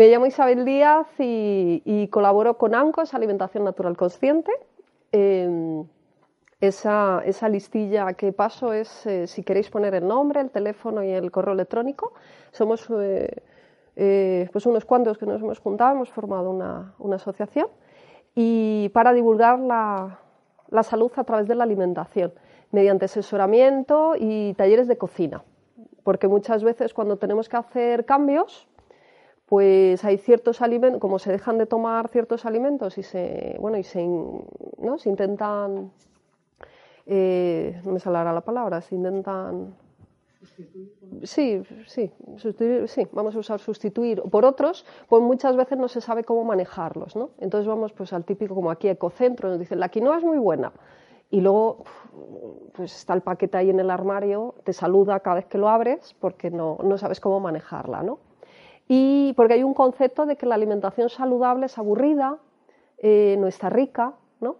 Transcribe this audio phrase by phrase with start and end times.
[0.00, 4.50] Me llamo Isabel Díaz y, colaboro con ANCOS, Alimentación Natural Consciente.
[5.12, 5.84] Em,
[6.58, 11.30] esa, listilla que paso es eh, si queréis poner el nombre, el teléfono y el
[11.30, 12.14] correo electrónico.
[12.50, 13.42] Somos eh,
[13.94, 17.66] eh, pues unos cuantos que nos hemos juntado, hemos formado una, asociación
[18.34, 20.20] y para divulgar la,
[20.70, 22.32] la salud a través de la alimentación,
[22.70, 25.44] mediante asesoramiento y talleres de cocina.
[26.04, 28.66] Porque muchas veces cuando tenemos que hacer cambios,
[29.50, 33.82] pues hay ciertos alimentos, como se dejan de tomar ciertos alimentos y se, bueno, y
[33.82, 34.96] se, ¿no?
[34.96, 35.90] se intentan
[37.12, 39.74] eh, no me saldrá la palabra, se intentan...
[41.24, 42.12] Sí, sí,
[42.86, 47.16] sí, vamos a usar sustituir por otros, pues muchas veces no se sabe cómo manejarlos,
[47.16, 47.30] ¿no?
[47.38, 50.72] Entonces vamos pues al típico como aquí ecocentro, nos dicen la quinoa es muy buena
[51.30, 51.84] y luego
[52.72, 56.14] pues está el paquete ahí en el armario, te saluda cada vez que lo abres
[56.20, 58.20] porque no, no sabes cómo manejarla, ¿no?
[58.92, 62.38] Y porque hay un concepto de que la alimentación saludable es aburrida,
[62.98, 64.56] eh, no está rica, ¿no?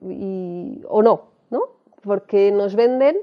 [0.00, 1.24] y, o no,
[2.02, 3.18] porque nos venden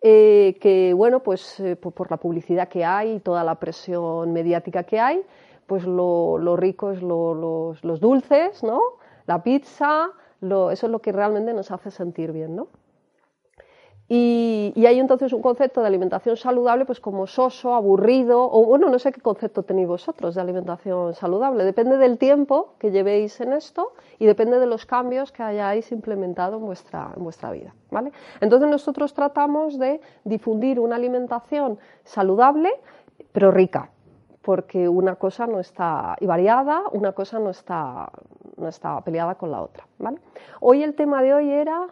[0.00, 4.84] eh, que, bueno, pues eh, por, la publicidad que hay y toda la presión mediática
[4.84, 5.22] que hay,
[5.66, 8.80] pues lo, rico es los, los, dulces, ¿no?
[9.26, 12.68] La pizza, eso es lo que realmente nos hace sentir bien, ¿no?
[14.12, 18.98] Y, hay entonces un concepto de alimentación saludable pues como soso, aburrido, o bueno, no
[18.98, 21.62] sé qué concepto tenéis vosotros de alimentación saludable.
[21.62, 26.56] Depende del tiempo que llevéis en esto y depende de los cambios que hayáis implementado
[26.56, 27.72] en vuestra, en vuestra vida.
[27.92, 28.10] ¿vale?
[28.40, 32.68] Entonces nosotros tratamos de difundir una alimentación saludable
[33.30, 33.90] pero rica,
[34.42, 38.10] porque una cosa no está, y variada, una cosa no está,
[38.56, 39.86] no está peleada con la otra.
[40.00, 40.18] ¿vale?
[40.58, 41.86] Hoy el tema de hoy era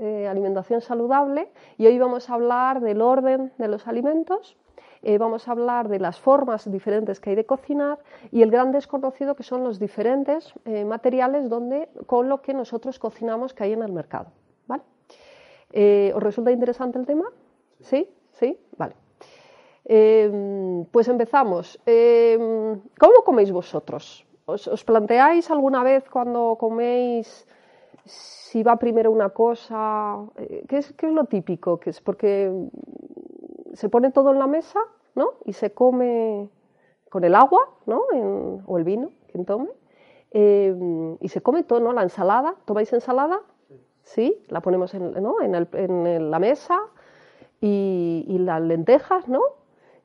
[0.00, 4.56] eh, alimentación saludable y hoy vamos a hablar del orden de los alimentos,
[5.02, 7.98] eh, vamos a hablar de las formas diferentes que hay de cocinar
[8.32, 12.98] y el gran desconocido que son los diferentes eh, materiales donde, con lo que nosotros
[12.98, 14.32] cocinamos que hay en el mercado.
[14.66, 14.82] ¿vale?
[16.14, 17.26] ¿Os resulta interesante el tema?
[17.80, 18.08] ¿Sí?
[18.32, 18.58] ¿Sí?
[18.76, 18.94] Vale.
[19.84, 21.80] Em, pues empezamos.
[21.84, 24.24] Em, ¿Cómo coméis vosotros?
[24.46, 27.46] ¿Os, planteáis alguna vez cuando coméis
[28.04, 31.78] si va primero una cosa, eh, ¿qué es, lo típico?
[31.78, 32.50] Que es porque
[33.74, 34.80] se pone todo en la mesa,
[35.14, 35.34] ¿no?
[35.44, 36.48] Y se come
[37.08, 38.02] con el agua, ¿no?
[38.66, 39.68] o el vino, quien tome.
[40.32, 40.74] Eh,
[41.20, 41.92] y se come todo, ¿no?
[41.92, 43.40] La ensalada, ¿tomáis ensalada?
[44.02, 46.80] Sí, la ponemos en, la mesa
[47.60, 49.40] y, las lentejas, ¿no?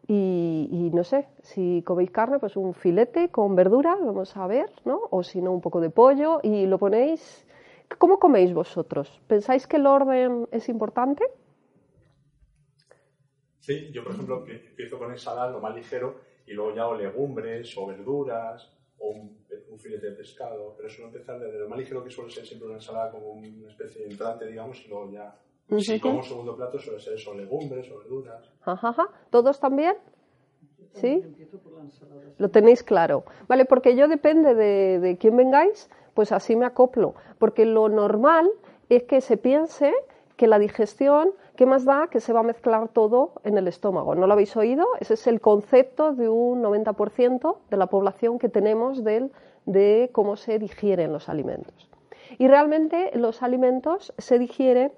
[0.07, 4.71] Y, y, no sé, si coméis carne, pues un filete con verdura, vamos a ver,
[4.83, 5.01] ¿no?
[5.09, 7.44] O si no, un poco de pollo y lo ponéis
[7.97, 9.21] ¿Cómo coméis vosotros?
[9.27, 11.23] ¿Pensáis que el orden es importante?
[13.59, 17.75] Sí, yo por ejemplo empiezo con ensalada, lo más ligero, y luego ya hago legumbres
[17.77, 19.35] o verduras o un,
[19.79, 22.77] filete de pescado, pero suelo empezar desde lo más ligero que suele ser siempre una
[22.77, 25.35] ensalada como una especie de entrante, digamos, y luego ya,
[25.79, 28.43] si como segundo plato suele ser eso, legumbres o verduras.
[28.61, 29.95] Ajá, ¿Todos también?
[30.93, 31.23] ¿Sí?
[32.37, 33.23] Lo tenéis claro.
[33.47, 38.49] Vale, porque yo depende de, de quién vengáis, pues así me acoplo, porque lo normal
[38.89, 39.93] es que se piense
[40.35, 42.07] que la digestión, ¿qué más da?
[42.07, 44.15] Que se va a mezclar todo en el estómago.
[44.15, 44.85] ¿No lo habéis oído?
[44.99, 50.57] Ese es el concepto de un 90% de la población que tenemos de cómo se
[50.57, 51.89] digieren los alimentos.
[52.37, 54.91] Y realmente los alimentos se digieren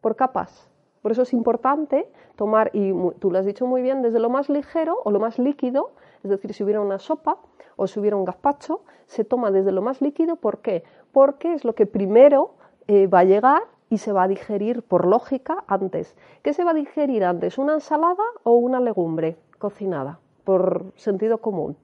[0.00, 0.68] por capas.
[1.00, 4.48] Por eso es importante tomar, y tú lo has dicho muy bien, desde lo más
[4.48, 5.92] ligero o lo más líquido,
[6.22, 7.38] es decir, si hubiera una sopa,
[7.76, 10.36] o si hubiera un gazpacho, se toma desde lo más líquido.
[10.36, 10.82] ¿Por qué?
[11.12, 12.54] Porque es lo que primero
[12.88, 16.16] eh, va a llegar y se va a digerir por lógica antes.
[16.42, 17.58] ¿Qué se va a digerir antes?
[17.58, 20.18] ¿Una ensalada o una legumbre cocinada?
[20.44, 21.76] Por sentido común.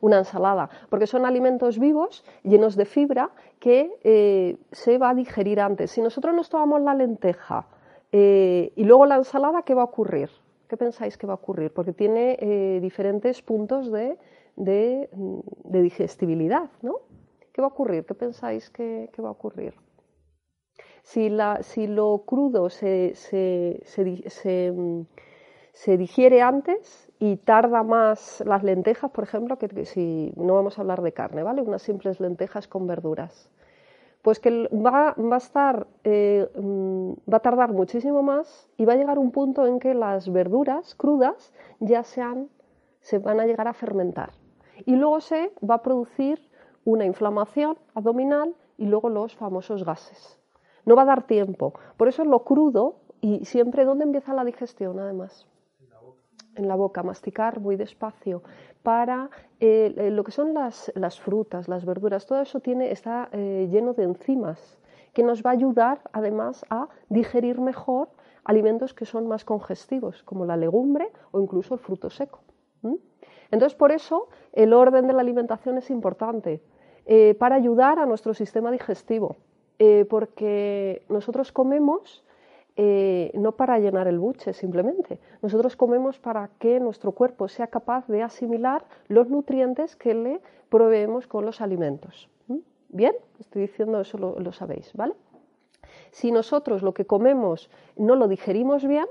[0.00, 5.60] Una ensalada, porque son alimentos vivos, llenos de fibra, que eh, se va a digerir
[5.60, 5.90] antes.
[5.90, 7.66] Si nosotros nos tomamos la lenteja
[8.12, 10.30] eh, y luego la ensalada, ¿qué va a ocurrir?
[10.68, 11.72] ¿Qué pensáis que va a ocurrir?
[11.72, 14.18] Porque tiene diferentes puntos de
[14.58, 15.08] de,
[15.64, 17.00] digestibilidad, ¿no?
[17.52, 18.04] ¿Qué va a ocurrir?
[18.04, 19.74] ¿Qué pensáis que, va a ocurrir?
[21.02, 23.14] Si, lo crudo se,
[25.86, 31.02] digiere antes y tarda más las lentejas, por ejemplo, que, si no vamos a hablar
[31.02, 31.62] de carne, ¿vale?
[31.62, 33.50] Unas simples lentejas con verduras.
[34.22, 38.96] Pues que va, a estar, eh, mm, va a tardar muchísimo más y va a
[38.96, 44.30] llegar un punto en que las verduras crudas ya se van a llegar a fermentar
[44.86, 46.40] y luego se va a producir
[46.84, 50.38] una inflamación abdominal y luego los famosos gases.
[50.84, 51.74] No va a dar tiempo.
[51.96, 55.46] Por eso es lo crudo y siempre, ¿dónde empieza la digestión además?
[56.58, 58.42] En la boca, masticar muy despacio,
[58.82, 63.68] para eh, eh, lo que son las, frutas, las verduras, todo eso tiene, está eh,
[63.70, 64.78] lleno de enzimas
[65.14, 68.08] que nos va a ayudar además a digerir mejor
[68.44, 72.40] alimentos que son más congestivos, como la legumbre o incluso el fruto seco.
[73.50, 76.62] Entonces, por eso el orden de la alimentación es importante
[77.38, 79.36] para ayudar a nuestro sistema digestivo,
[80.08, 82.24] porque nosotros comemos
[82.80, 85.18] eh, no para llenar el buche simplemente.
[85.42, 91.26] Nosotros comemos para que nuestro cuerpo sea capaz de asimilar los nutrientes que le proveemos
[91.26, 92.30] con los alimentos.
[92.46, 92.58] ¿Mm?
[92.90, 93.14] ¿Bien?
[93.40, 95.14] Estoy diciendo eso, lo, lo sabéis, ¿vale?
[96.12, 99.06] Si nosotros lo que comemos no lo digerimos bien,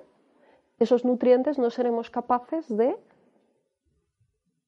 [0.80, 2.96] esos nutrientes no seremos capaces de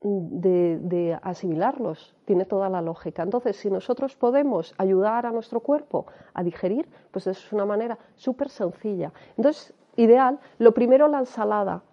[0.01, 2.16] de, asimilarlos.
[2.25, 3.24] Tiene toda la lógica.
[3.24, 8.50] Entonces, si nosotros podemos ayudar a nuestro cuerpo a digerir, pues es una manera súper
[8.50, 9.12] sencilla.
[9.38, 11.84] Entonces, ideal, lo primero la ensalada,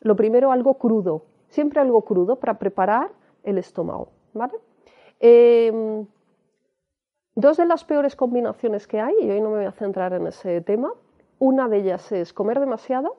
[0.00, 3.10] lo primero algo crudo, siempre algo crudo para preparar
[3.42, 4.08] el estómago.
[4.32, 4.54] ¿vale?
[5.20, 6.06] Em,
[7.34, 10.26] dos de las peores combinaciones que hay, y hoy no me voy a centrar en
[10.26, 10.92] ese tema,
[11.38, 13.16] una de ellas es comer demasiado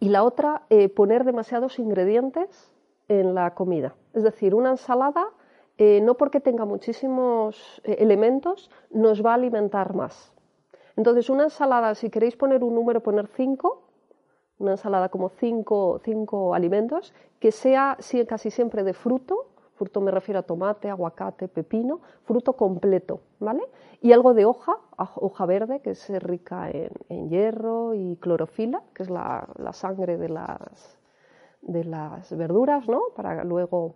[0.00, 2.72] y la otra, eh, poner demasiados ingredientes
[3.08, 3.94] en la comida.
[4.14, 5.26] Es decir, una ensalada,
[5.78, 10.32] eh, no porque tenga muchísimos eh, elementos, nos va a alimentar más.
[10.96, 13.82] Entonces, una ensalada, si queréis poner un número, poner cinco,
[14.58, 17.96] una ensalada como cinco, cinco alimentos, que sea
[18.28, 23.62] casi siempre de fruto, fruto me refiero a tomate, aguacate, pepino, fruto completo, ¿vale?
[24.00, 29.10] Y algo de hoja, hoja verde, que es rica en, hierro y clorofila, que es
[29.10, 30.98] la, sangre de las,
[31.62, 33.02] de las verduras, ¿no?
[33.14, 33.94] Para luego...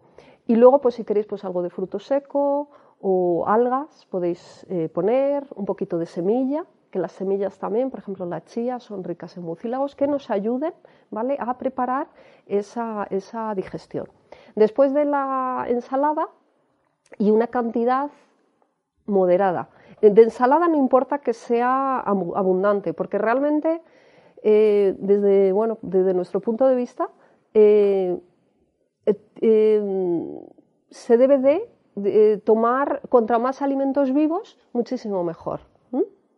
[0.48, 2.70] Y luego, pues si queréis, pues algo de fruto seco
[3.00, 6.64] o algas podéis eh, poner, un poquito de semilla,
[6.98, 10.74] las semillas también, por ejemplo la chía, son ricas en mucílagos que nos ayuden
[11.10, 11.36] ¿vale?
[11.40, 12.08] a preparar
[12.46, 14.08] esa, esa digestión.
[14.54, 16.28] Después de la ensalada
[17.18, 18.10] y una cantidad
[19.06, 19.68] moderada.
[20.00, 23.80] De ensalada no importa que sea abundante, porque realmente
[24.42, 27.08] eh, desde, bueno, desde nuestro punto de vista
[27.54, 28.18] eh,
[29.40, 30.40] eh,
[30.90, 35.60] se debe de, tomar contra más alimentos vivos, muchísimo mejor.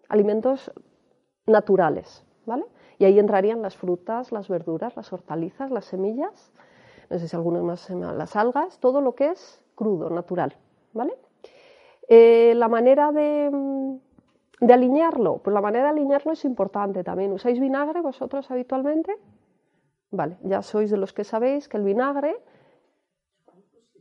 [0.08, 0.72] Alimentos
[1.46, 2.64] naturales, ¿vale?
[2.98, 6.52] Y ahí entrarían las frutas, las verduras, las hortalizas, las semillas,
[7.10, 10.56] no sé si algunos más, las algas, todo lo que es crudo, natural,
[10.92, 11.14] ¿vale?
[12.08, 13.98] Eh, la manera mm,
[14.60, 17.32] de, alinearlo, pues la manera de alinearlo es importante también.
[17.32, 19.16] ¿Usáis vinagre vosotros habitualmente?
[20.10, 22.36] Vale, ya sois de los que sabéis que el vinagre,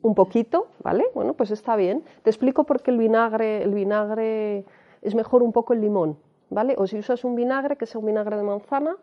[0.02, 1.06] un poquito, ¿vale?
[1.14, 2.04] Bueno, pues está bien.
[2.24, 4.66] Te explico por qué el vinagre, el vinagre
[5.02, 6.18] es mejor un poco el limón,
[6.50, 6.76] ¿vale?
[6.78, 8.98] O si usas un vinagre, que sea un vinagre de manzana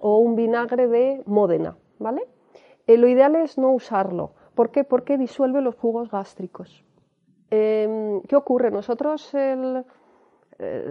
[0.00, 2.22] o un vinagre de módena, ¿vale?
[2.86, 4.32] Eh, lo ideal es no usarlo.
[4.54, 4.84] ¿Por qué?
[4.84, 6.84] Porque disuelve los jugos gástricos.
[7.50, 8.70] Em, ¿Qué ocurre?
[8.70, 9.84] Nosotros eh,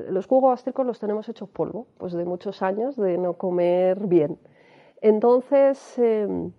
[0.10, 4.40] los jugos gástricos los tenemos hechos polvo, pues de muchos años de no comer bien.
[5.02, 6.52] Entonces, em,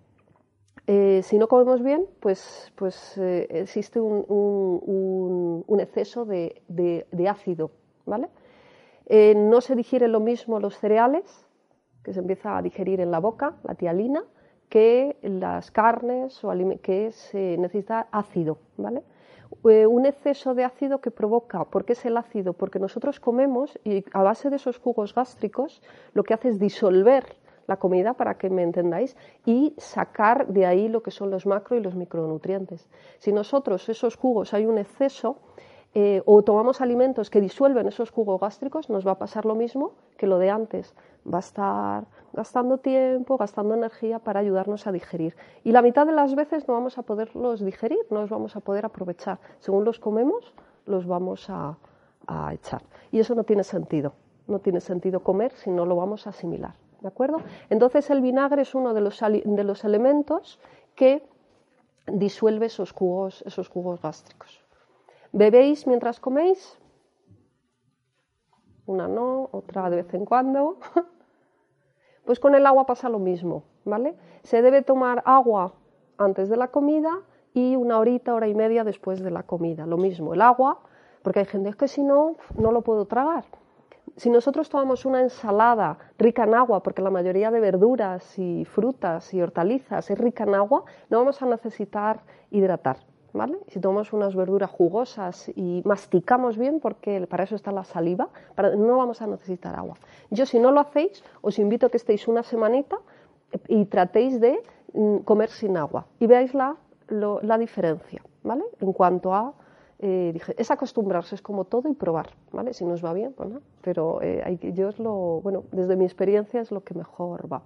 [0.87, 7.71] eh, si no comemos bien, pues, pues existe un, exceso de, ácido,
[8.05, 8.29] ¿vale?
[9.35, 11.45] no se digiere lo mismo los cereales,
[12.03, 14.23] que se empieza a digerir en la boca, la tialina,
[14.69, 19.03] que las carnes o que se necesita ácido, ¿vale?
[19.69, 22.53] Eh, un exceso de ácido que provoca, ¿por qué es el ácido?
[22.53, 25.81] Porque nosotros comemos y a base de esos jugos gástricos
[26.13, 27.35] lo que hace es disolver
[27.67, 31.77] la comida, para que me entendáis, y sacar de ahí lo que son los macro
[31.77, 32.89] y los micronutrientes.
[33.19, 35.37] Si nosotros esos jugos hay un exceso,
[35.95, 39.93] eh, o tomamos alimentos que disuelven esos jugos gástricos, nos va a pasar lo mismo
[40.17, 40.95] que lo de antes.
[41.31, 45.35] Va a estar gastando tiempo, gastando energía para ayudarnos a digerir.
[45.63, 48.59] Y la mitad de las veces no vamos a poderlos digerir, no los vamos a
[48.59, 49.37] poder aprovechar.
[49.59, 50.53] Según los comemos,
[50.87, 51.77] los vamos a,
[52.51, 52.81] echar.
[53.11, 54.13] Y eso no tiene sentido.
[54.47, 56.73] No tiene sentido comer si no lo vamos a asimilar.
[57.01, 57.41] ¿De acuerdo?
[57.69, 60.59] Entonces el vinagre es uno de los, de los elementos
[60.95, 61.21] que
[62.07, 64.62] disuelve esos jugos, esos jugos gástricos.
[65.33, 66.77] ¿Bebéis mientras coméis?
[68.85, 70.77] Una no, otra de vez en cuando.
[72.25, 74.15] Pues con el agua pasa lo mismo, ¿vale?
[74.43, 75.73] Se debe tomar agua
[76.17, 77.19] antes de la comida
[77.53, 79.85] y una horita, hora y media después de la comida.
[79.85, 80.79] Lo mismo, el agua,
[81.21, 83.43] porque hay gente que si no, no lo puedo tragar.
[84.15, 89.33] Si nosotros tomamos una ensalada rica en agua, porque la mayoría de verduras y frutas
[89.33, 92.21] y hortalizas es rica en agua, no vamos a necesitar
[92.51, 92.99] hidratar.
[93.33, 93.57] ¿Vale?
[93.67, 98.29] Si tomamos unas verduras jugosas y masticamos bien, porque para eso está la saliva,
[98.77, 99.95] no vamos a necesitar agua.
[100.29, 102.97] Yo, si no lo hacéis, os invito a que estéis una semanita
[103.67, 104.61] y tratéis de
[104.93, 106.75] mm, comer sin agua y veáis la,
[107.09, 108.63] la diferencia, ¿vale?
[108.79, 109.53] En cuanto a
[110.05, 112.73] eh, es acostumbrarse, es como todo y probar, ¿vale?
[112.73, 116.59] Si nos va bien, pues no, pero eh, yo es lo, bueno, desde mi experiencia
[116.59, 117.61] es lo que mejor va.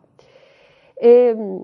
[0.97, 1.63] Em,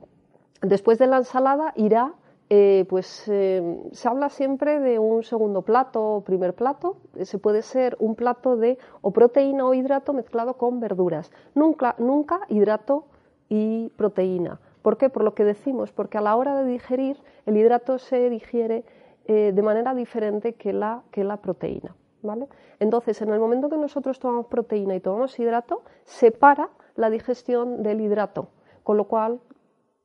[0.62, 2.14] después de la ensalada irá,
[2.50, 7.62] eh, pues em, se habla siempre de un segundo plato o primer plato, se puede
[7.62, 13.06] ser un plato de o proteína o hidrato mezclado con verduras, nunca, nunca hidrato
[13.50, 14.60] y proteína.
[14.82, 15.10] ¿Por qué?
[15.10, 18.84] Por lo que decimos, porque a la hora de digerir el hidrato se digiere
[19.26, 21.96] eh, de manera diferente que la, que la proteína.
[22.22, 22.48] ¿vale?
[22.80, 27.84] Entonces, en el momento que nosotros tomamos proteína y tomamos hidrato, se para la digestión
[27.84, 28.50] del hidrato,
[28.84, 29.40] con lo cual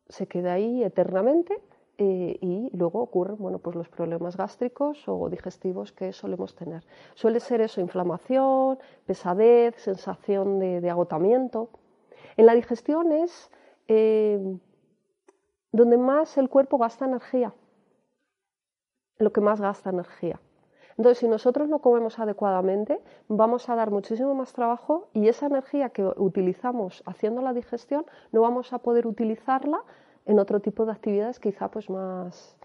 [0.09, 1.61] se queda ahí eternamente
[1.99, 6.85] eh, y luego ocurren bueno, pues los problemas gástricos o digestivos que solemos tener.
[7.15, 11.71] Suele ser eso, inflamación, pesadez, sensación de, agotamiento.
[12.37, 13.51] En la digestión es
[13.89, 14.39] eh,
[15.73, 17.53] donde más el cuerpo gasta energía
[19.19, 20.41] lo que más gasta energía.
[20.97, 25.91] Entonces, si nosotros no comemos adecuadamente, vamos a dar muchísimo más trabajo y esa energía
[25.91, 29.83] que utilizamos haciendo la digestión no vamos a poder utilizarla
[30.29, 32.57] en otro tipo de actividades quizá pues más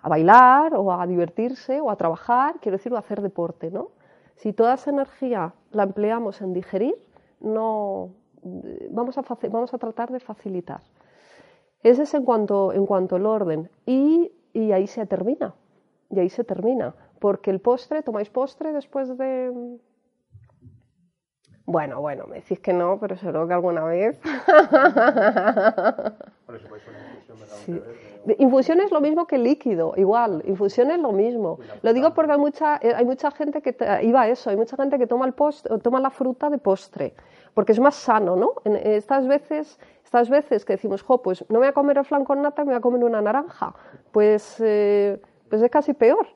[0.00, 3.90] a bailar o a divertirse o a trabajar, quiero decir, o hacer deporte, ¿no?
[4.36, 6.96] Si toda esa energía la empleamos en digerir,
[7.40, 8.10] no
[8.90, 10.82] vamos a, vamos a tratar de facilitar.
[11.82, 15.54] Ese es en cuanto, en cuanto al orden y, y ahí se termina
[16.10, 16.94] y ahí se termina.
[17.18, 19.52] Porque el postre, ¿tomáis postre después de...?
[21.66, 24.20] Bueno, bueno, me decís que no, pero seguro que alguna vez.
[28.38, 30.42] Infusión es lo mismo que líquido, igual.
[30.46, 31.58] Infusión es lo mismo.
[31.82, 34.76] Lo digo porque hay mucha, eh, hay mucha gente que iba a eso, hay mucha
[34.76, 37.14] gente que toma el postre, toma la fruta de postre,
[37.54, 38.52] porque es más sano, ¿no?
[38.64, 42.24] estas veces, estas veces que decimos, jo, pues no me voy a comer el flan
[42.24, 43.74] con nata, me voy a comer una naranja,
[44.12, 44.56] pues.
[44.60, 45.20] Eh,
[45.54, 46.26] pues es casi peor.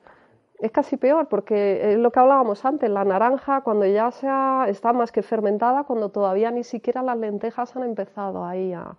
[0.59, 4.93] Es casi peor porque es lo que hablábamos antes, la naranja cuando ya sea, está
[4.93, 8.95] más que fermentada, cuando todavía ni siquiera las lentejas han empezado ahí a,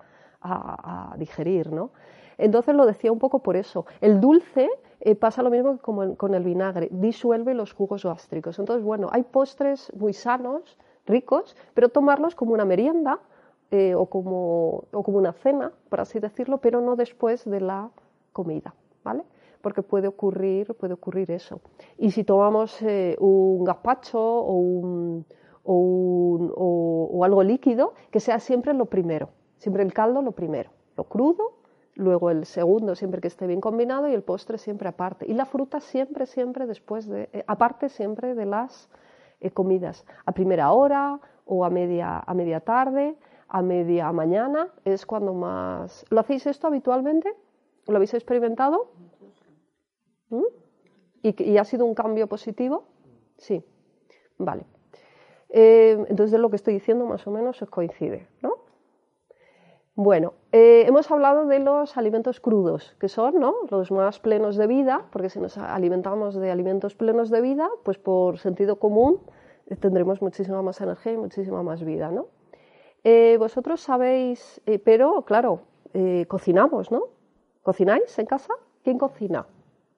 [1.16, 1.90] digerir, ¿no?
[2.38, 3.84] Entonces lo decía un poco por eso.
[4.00, 4.70] El dulce
[5.00, 8.58] eh, pasa lo mismo que como con el vinagre, disuelve los jugos gástricos.
[8.58, 13.20] Entonces, bueno, hay postres muy sanos, ricos, pero tomarlos como una merienda
[13.70, 17.90] eh, o, como, o como una cena, por así decirlo, pero no después de la
[18.32, 19.24] comida, ¿vale?
[19.60, 21.60] porque puede ocurrir, puede ocurrir eso.
[21.98, 25.26] Y si tomamos eh, un gazpacho o, un,
[25.64, 29.28] o, algo líquido, que sea siempre lo primero,
[29.60, 31.52] siempre el caldo lo primero, lo crudo,
[31.94, 35.26] luego el segundo siempre que esté bien combinado y el postre siempre aparte.
[35.28, 38.88] Y la fruta siempre, siempre después de, eh, aparte siempre de las
[39.40, 43.16] eh, comidas, a primera hora o a media, a media tarde,
[43.48, 46.06] a media mañana, es cuando más...
[46.08, 47.34] ¿Lo hacéis esto habitualmente?
[47.86, 48.92] ¿Lo habéis experimentado?
[50.30, 50.44] ¿Mm?
[51.22, 52.84] ¿Y, ha sido un cambio positivo?
[53.36, 53.62] Sí.
[54.38, 54.64] Vale.
[55.50, 58.59] Eh, entonces, lo que estoy diciendo más o menos os coincide, ¿no?
[60.02, 63.54] Bueno, eh, hemos hablado de los alimentos crudos, que son ¿no?
[63.68, 67.98] los más plenos de vida, porque si nos alimentamos de alimentos plenos de vida, pues
[67.98, 69.20] por sentido común
[69.66, 72.28] eh, tendremos muchísima más energía y muchísima más vida, ¿no?
[73.38, 75.60] vosotros sabéis, pero claro,
[76.28, 77.02] cocinamos, ¿no?
[77.62, 78.54] ¿Cocináis en casa?
[78.82, 79.46] ¿Quién cocina?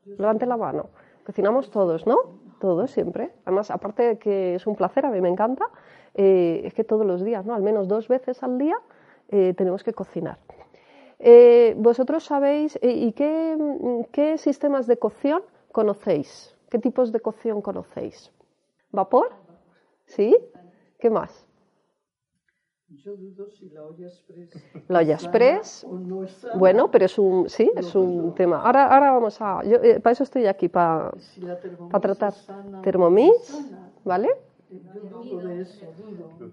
[0.05, 0.89] Levante la mano.
[1.25, 2.17] Cocinamos todos, ¿no?
[2.59, 3.31] Todos, siempre.
[3.45, 5.67] Además, aparte de que es un placer, a mí me encanta,
[6.15, 7.55] eh, es que todos los días, ¿no?
[7.55, 8.77] Al menos dos veces al día
[9.33, 10.39] eh, tenemos que cocinar.
[11.19, 13.57] Eh, ¿Vosotros sabéis y qué,
[14.13, 16.55] qué sistemas de cocción conocéis?
[16.69, 18.33] ¿Qué tipos de cocción conocéis?
[18.91, 19.31] ¿Vapor?
[20.07, 20.37] ¿Sí?
[20.99, 21.47] ¿Qué más?
[22.89, 24.51] Yo dudo si la olla express.
[24.89, 25.87] La olla express.
[26.55, 28.61] bueno, pero es un, sí, es un tema.
[28.63, 29.65] Ahora, ahora vamos a.
[29.65, 31.11] Yo, eh, para eso estoy aquí, para,
[31.91, 32.35] para tratar.
[32.83, 33.67] Thermomix,
[34.05, 34.29] ¿vale?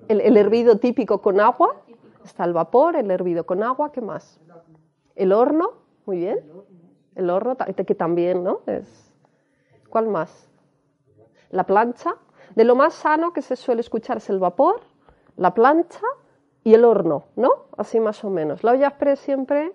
[0.08, 1.76] El, el, hervido típico con agua.
[2.24, 4.40] Está el vapor, el hervido con agua, ¿qué más?
[5.16, 5.74] El horno,
[6.06, 6.40] muy bien.
[7.16, 8.62] El horno, que también, ¿no?
[8.66, 9.14] Es,
[9.90, 10.50] ¿Cuál más?
[11.50, 12.16] La plancha.
[12.56, 14.82] De lo más sano que se suele escuchar es el vapor,
[15.36, 16.06] la plancha
[16.64, 17.68] y el horno, ¿no?
[17.78, 18.64] Así más o menos.
[18.64, 19.74] La olla express siempre,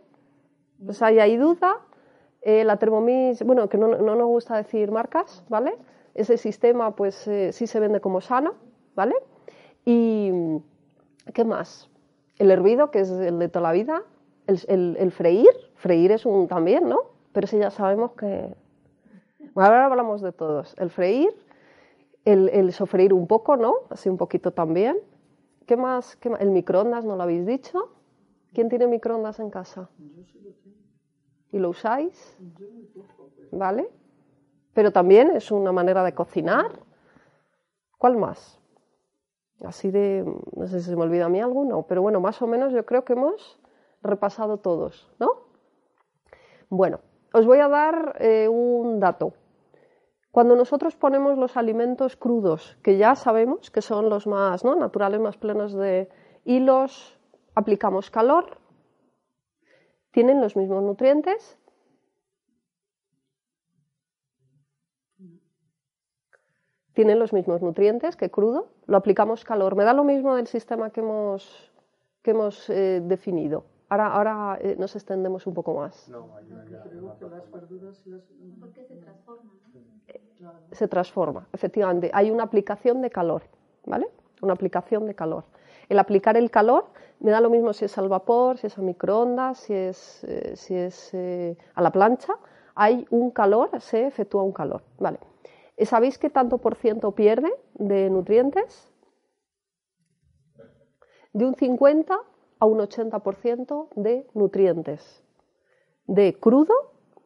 [0.85, 1.81] pues ahí hay duda.
[2.43, 5.79] Eh, la Thermomix, bueno, que no, no, nos gusta decir marcas, ¿vale?
[6.15, 8.55] Ese sistema, pues eh, sí se vende como sano,
[8.95, 9.15] ¿vale?
[9.87, 10.31] Y,
[11.33, 11.89] ¿qué más?
[12.39, 14.03] El hervido, que es el de toda la vida.
[14.47, 17.01] El, freír, freír es un también, ¿no?
[17.33, 18.55] Pero ese ya sabemos que,
[19.55, 20.75] Ahora hablamos de todos.
[20.79, 21.31] El freír,
[22.25, 23.75] el, el sofreír un poco, ¿no?
[23.91, 24.97] Así un poquito también.
[25.67, 26.17] ¿Qué más?
[26.17, 26.41] ¿Qué más?
[26.41, 27.91] El microondas, ¿no lo habéis dicho?
[28.53, 29.89] ¿Quién tiene microondas en casa?
[31.53, 32.37] ¿Y lo usáis?
[33.53, 33.89] ¿Vale?
[34.73, 36.71] Pero también es una manera de cocinar.
[37.97, 38.61] ¿Cuál más?
[39.63, 40.25] Así de,
[40.57, 42.85] no sé si se me olvida a mí alguno, pero bueno, más o menos yo
[42.85, 43.61] creo que hemos
[44.03, 45.45] repasado todos, ¿no?
[46.69, 47.01] Bueno,
[47.33, 49.33] os voy a dar eh, un dato.
[50.31, 54.75] Cuando nosotros ponemos los alimentos crudos, que ya sabemos que son los más ¿no?
[54.75, 56.09] naturales, más plenos de
[56.45, 57.19] hilos,
[57.55, 58.59] aplicamos calor,
[60.11, 61.59] tienen los mismos nutrientes.
[66.95, 69.77] Tienen los mismos nutrientes que crudo, lo aplicamos calor.
[69.77, 71.73] Me da lo mismo del sistema que hemos,
[72.23, 73.65] que hemos eh, definido.
[73.89, 76.09] Ahora, ahora eh, nos extendemos un poco más.
[76.09, 76.83] No, hay una ya.
[76.83, 78.23] Creo que las verduras y las...
[78.61, 79.95] Porque se transforma, ¿no?
[80.73, 82.11] se transforma, efectivamente.
[82.13, 83.43] Hay una aplicación de calor,
[83.87, 84.09] ¿vale?
[84.43, 85.45] Una aplicación de calor.
[85.89, 86.87] El aplicar el calor
[87.21, 90.57] me da lo mismo si es al vapor, si es a microondas, si es, eh,
[90.57, 92.35] si es eh, a la plancha.
[92.75, 95.19] Hay un calor, se efectúa un calor, ¿vale?
[95.83, 98.93] ¿Sabéis qué tanto por ciento pierde de nutrientes?
[101.33, 102.17] De un 50
[102.61, 105.23] a un 80% de nutrientes.
[106.07, 106.75] De crudo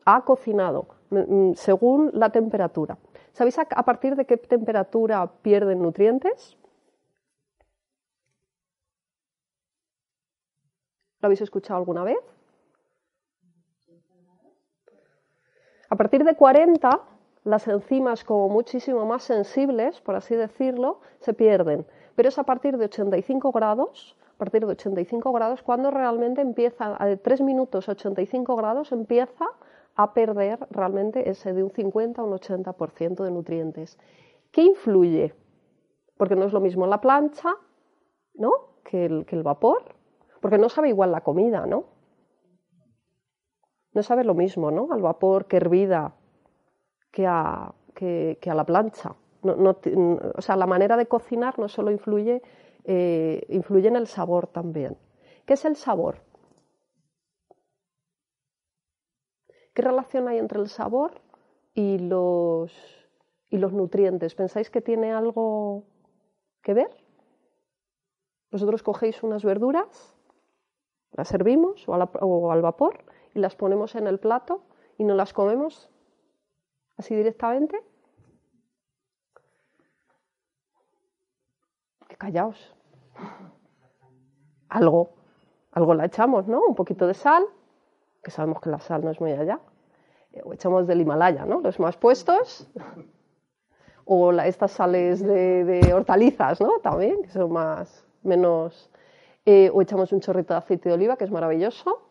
[0.06, 2.96] a cocinado, mm, según la temperatura.
[3.32, 6.56] ¿Sabéis a partir de qué temperatura pierden nutrientes?
[11.20, 12.18] ¿Lo habéis escuchado alguna vez?
[15.90, 17.00] A partir de 40,
[17.48, 21.86] las enzimas como muchísimo más sensibles, por así decirlo, se pierden.
[22.14, 26.96] Pero es a partir de 85 grados, a partir de 85 grados, cuando realmente empieza,
[27.02, 29.46] de 3 minutos a 85 grados, empieza
[29.94, 33.98] a perder realmente ese de un 50 a un 80% de nutrientes.
[34.52, 35.34] ¿Qué influye?
[36.18, 37.54] Porque no es lo mismo la plancha
[38.34, 38.52] ¿no?
[38.84, 39.94] que, el, que el vapor,
[40.42, 41.84] porque no sabe igual la comida, ¿no?
[43.94, 44.88] No sabe lo mismo, ¿no?
[44.92, 46.14] Al vapor que hervida
[47.18, 49.16] que a, que, a la plancha.
[49.42, 49.76] No,
[50.36, 52.42] o sea, la manera de cocinar no solo influye,
[52.84, 54.96] eh, influye en el sabor también.
[55.44, 56.22] ¿Qué es el sabor?
[59.74, 61.20] ¿Qué relación hay entre el sabor
[61.74, 62.72] y los,
[63.50, 64.36] y los nutrientes?
[64.36, 65.82] ¿Pensáis que tiene algo
[66.62, 67.04] que ver?
[68.52, 70.14] Vosotros cogéis unas verduras,
[71.10, 73.04] las servimos o al vapor
[73.34, 74.62] y las ponemos en el plato
[74.98, 75.90] y no las comemos
[76.98, 77.80] así directamente.
[82.18, 82.74] Callaos.
[84.68, 85.10] Algo,
[85.70, 86.60] algo la echamos, ¿no?
[86.66, 87.44] Un poquito de sal,
[88.22, 89.60] que sabemos que la sal no es muy allá.
[90.44, 91.60] O echamos del Himalaya, ¿no?
[91.60, 92.68] Los más puestos.
[94.04, 96.80] O estas sales de, de, hortalizas, ¿no?
[96.80, 98.90] También, que son más, menos.
[99.44, 102.02] Eh, o echamos un chorrito de aceite de oliva, que es maravilloso.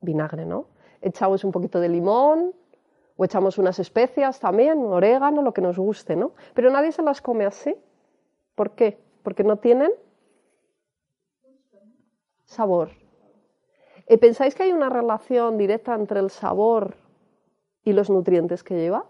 [0.00, 0.66] Vinagre, ¿no?
[1.00, 2.52] Echamos un poquito de limón,
[3.16, 6.32] o echamos unas especias también, orégano, lo que nos guste, ¿no?
[6.54, 7.76] Pero nadie se las come así.
[8.54, 8.98] ¿Por qué?
[9.22, 9.92] Porque no tienen
[12.44, 12.90] sabor.
[14.08, 16.96] ¿Y ¿Pensáis que hay una relación directa entre el sabor
[17.84, 19.06] y los nutrientes que lleva?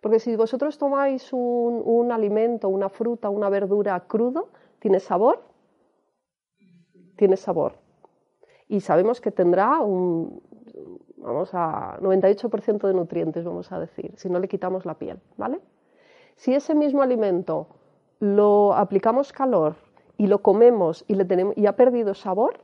[0.00, 5.42] Porque si vosotros tomáis un, un alimento, una fruta, una verdura crudo, ¿tiene sabor?
[7.16, 7.74] Tiene sabor.
[8.68, 10.42] Y sabemos que tendrá un,
[11.20, 15.60] vamos a 98% de nutrientes, vamos a decir, si no le quitamos la piel, ¿vale?
[16.36, 17.66] Si ese mismo alimento
[18.20, 19.76] lo aplicamos calor
[20.16, 22.60] y lo comemos y, le tenemos, y ha perdido sabor,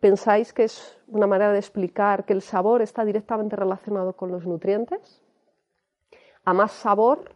[0.00, 4.46] ¿pensáis que es una manera de explicar que el sabor está directamente relacionado con los
[4.46, 5.22] nutrientes?
[6.44, 7.30] ¿A más sabor,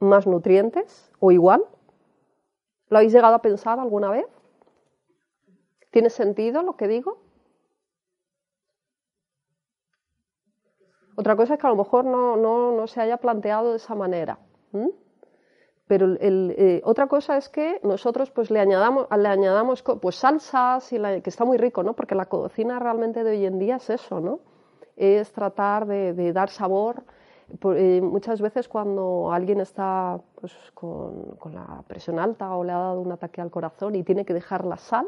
[0.00, 1.64] más nutrientes o igual?
[2.88, 4.26] ¿Lo habéis llegado a pensar alguna vez?
[5.90, 7.18] ¿Tiene sentido lo que digo?
[11.20, 13.94] Otra cosa es que a lo mejor no, no, no se haya planteado de esa
[13.94, 14.38] manera.
[15.86, 20.90] Pero el, eh, otra cosa es que nosotros pues le añadamos, le añadamos pues salsas,
[20.94, 21.92] y la, que está muy rico, ¿no?
[21.92, 24.40] Porque la cocina realmente de hoy en día es eso, ¿no?
[24.96, 27.04] Es tratar de, dar sabor.
[27.76, 32.78] Eh, muchas veces cuando alguien está pues, con, con la presión alta o le ha
[32.78, 35.06] dado un ataque al corazón y tiene que dejar la sal,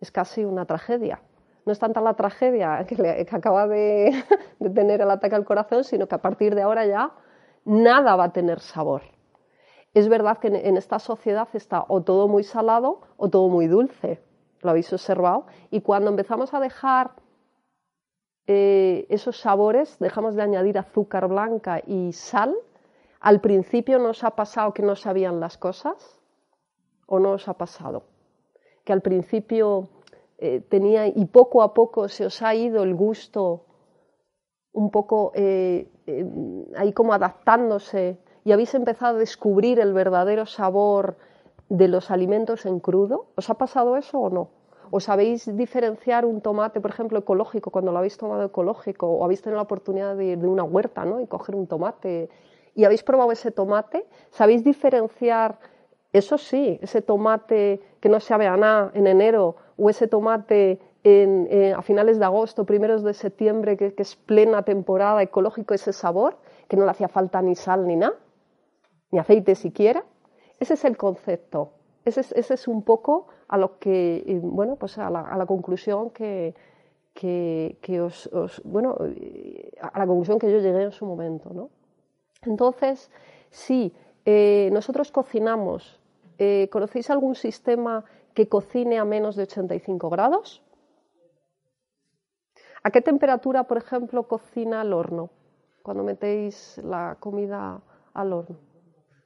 [0.00, 1.18] es casi una tragedia
[1.64, 4.24] no es tanta la tragedia que, acaba de,
[4.74, 7.12] tener el ataque al corazón, sino que a partir de ahora ya
[7.64, 9.02] nada va a tener sabor.
[9.94, 13.66] Es verdad que en, en esta sociedad está o todo muy salado o todo muy
[13.66, 14.20] dulce,
[14.60, 17.12] lo habéis observado, y cuando empezamos a dejar
[18.46, 22.54] eh, esos sabores, dejamos de añadir azúcar blanca y sal.
[23.20, 26.20] Al principio nos ha pasado que no sabían las cosas
[27.06, 28.04] o no os ha pasado.
[28.84, 29.88] Que al principio
[30.38, 33.64] eh, tenía y poco a poco se os ha ido el gusto
[34.72, 35.88] un poco eh,
[36.76, 41.16] ahí como adaptándose y habéis empezado a descubrir el verdadero sabor
[41.68, 43.26] de los alimentos en crudo.
[43.36, 44.48] ¿Os ha pasado eso o no?
[44.90, 49.40] ¿O sabéis diferenciar un tomate, por ejemplo, ecológico, cuando lo habéis tomado ecológico, o habéis
[49.42, 51.20] tenido la oportunidad de ir de una huerta ¿no?
[51.20, 52.28] y coger un tomate
[52.74, 54.06] y habéis probado ese tomate?
[54.30, 55.58] ¿Sabéis diferenciar,
[56.14, 61.74] eso sí, ese tomate que no sabe a nada en enero o ese tomate eh,
[61.76, 66.76] a finales de agosto, primeros de septiembre, que, es plena temporada ecológico, ese sabor, que
[66.76, 68.14] no le hacía falta ni sal ni nada,
[69.10, 70.04] ni aceite siquiera?
[70.58, 71.72] Ese es el concepto.
[72.04, 75.36] Ese es, ese es un poco a lo que, eh, bueno, pues a la, a
[75.36, 76.54] la conclusión que,
[77.12, 78.30] que, que os,
[78.64, 81.70] bueno, eh, a la conclusión que yo llegué en su momento, ¿no?
[82.42, 83.10] Entonces,
[84.24, 86.00] eh, nosotros cocinamos,
[86.38, 90.62] eh, ¿conocéis algún sistema que cocine a menos de 85 grados?
[92.82, 95.30] ¿A qué temperatura, por ejemplo, cocina el horno
[95.82, 97.80] cuando metéis la comida
[98.12, 98.58] al horno?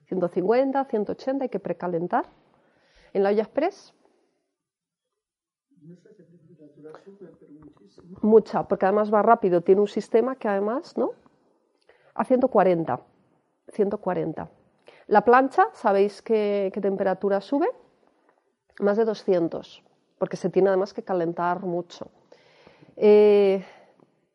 [0.06, 2.26] 150, 180, hay que precalentar.
[3.12, 3.94] En la olla express,
[8.22, 11.12] mucha, porque además va rápido, tiene un sistema que además, ¿no?
[12.14, 13.00] A 140,
[13.72, 14.50] 140.
[15.08, 17.66] La plancha, ¿sabéis qué, qué temperatura sube?
[18.80, 19.82] Más de 200,
[20.18, 22.10] porque se tiene además que calentar mucho.
[22.94, 23.64] Eh,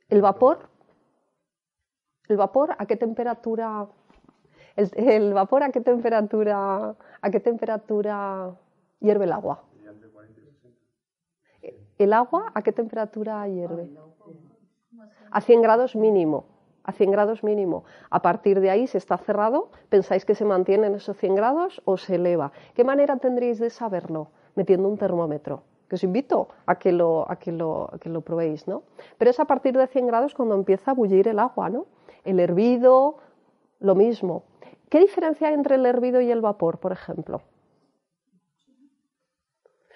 [0.10, 0.68] el vapor,
[2.28, 3.88] el vapor, ¿a qué temperatura?
[4.76, 6.96] El, el, vapor, ¿a qué temperatura?
[7.22, 8.56] ¿A qué temperatura
[9.00, 9.64] hierve el agua?
[12.00, 13.92] ¿El agua a qué temperatura hierve?
[15.30, 16.53] A 100 grados mínimo.
[16.84, 17.86] A 100 grados mínimo.
[18.10, 21.82] A partir de ahí, si está cerrado, ¿pensáis que se mantiene en esos 100 grados
[21.86, 22.52] o se eleva?
[22.74, 24.28] ¿Qué manera tendréis de saberlo?
[24.56, 25.64] Metiendo un termómetro.
[25.88, 28.84] Que os invito a que lo, a que lo, a que lo probéis, ¿no?
[29.18, 31.86] Pero es a partir de 100 grados cuando empieza a bullir el agua, ¿no?
[32.26, 33.18] El hervido,
[33.80, 34.44] lo mismo.
[34.90, 37.42] ¿Qué diferencia hay entre el hervido y el vapor, por ejemplo?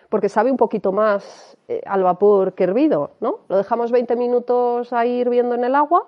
[0.10, 3.40] porque sabe un poquito más eh, al vapor que hervido, ¿no?
[3.50, 6.08] Lo dejamos 20 minutos ahí hirviendo en el agua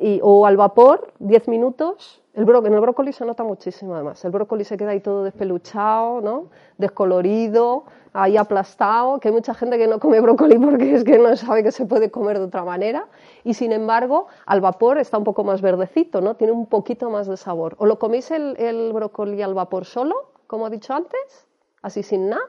[0.00, 2.22] y, o al vapor 10 minutos.
[2.34, 4.24] El bro, en el brócoli se nota muchísimo además.
[4.24, 6.50] El brócoli se queda ahí todo despeluchado, ¿no?
[6.76, 11.34] Descolorido, ahí aplastado, que hay mucha gente que no come brócoli porque es que no
[11.36, 13.08] sabe que se puede comer de otra manera.
[13.42, 16.36] Y sin embargo, al vapor está un poco más verdecito, ¿no?
[16.36, 17.74] Tiene un poquito más de sabor.
[17.78, 21.48] ¿O lo coméis el, el brócoli al vapor solo, como he dicho antes?
[21.82, 22.42] Así sin nada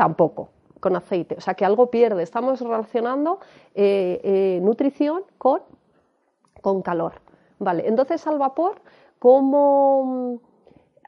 [0.00, 0.48] tampoco
[0.80, 1.34] con aceite.
[1.36, 2.22] O sea que algo pierde.
[2.22, 3.38] Estamos relacionando
[3.74, 5.60] eh, eh, nutrición con,
[6.60, 7.14] con calor.
[7.58, 8.80] Vale, entonces al vapor,
[9.18, 10.40] ¿cómo?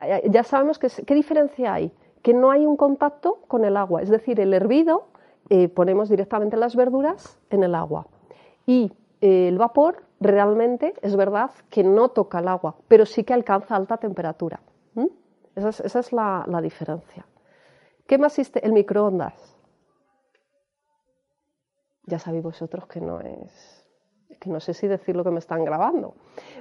[0.00, 1.92] Eh, ya sabemos que, qué diferencia hay.
[2.22, 4.02] Que no hay un contacto con el agua.
[4.02, 5.06] Es decir, el hervido
[5.48, 8.06] eh, ponemos directamente las verduras en el agua.
[8.66, 13.34] Y eh, el vapor realmente es verdad que no toca el agua, pero sí que
[13.34, 14.60] alcanza alta temperatura.
[15.54, 17.26] Esa es, esa es la, la diferencia.
[18.06, 18.64] ¿Qué más existe?
[18.64, 19.34] El microondas.
[22.06, 23.81] Ya sabéis vosotros que no es,
[24.42, 26.14] que no sé si decir lo que me están grabando,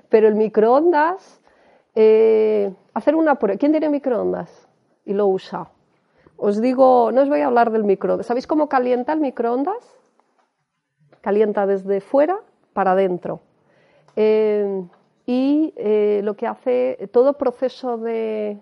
[0.07, 1.41] pero el microondas,
[1.95, 3.57] eh, hacer una prueba.
[3.57, 4.69] ¿Quién tiene microondas
[5.03, 5.71] y lo usa?
[6.37, 8.27] Os digo, no os voy a hablar del microondas.
[8.27, 9.97] ¿Sabéis cómo calienta el microondas?
[11.21, 12.39] Calienta desde fuera
[12.73, 13.41] para adentro.
[14.15, 14.83] Eh,
[15.25, 18.59] y eh, lo que hace todo proceso de,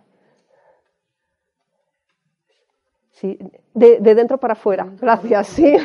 [3.19, 3.38] Sí,
[3.73, 4.88] de, de, dentro para afuera.
[5.01, 5.75] Gracias, sí.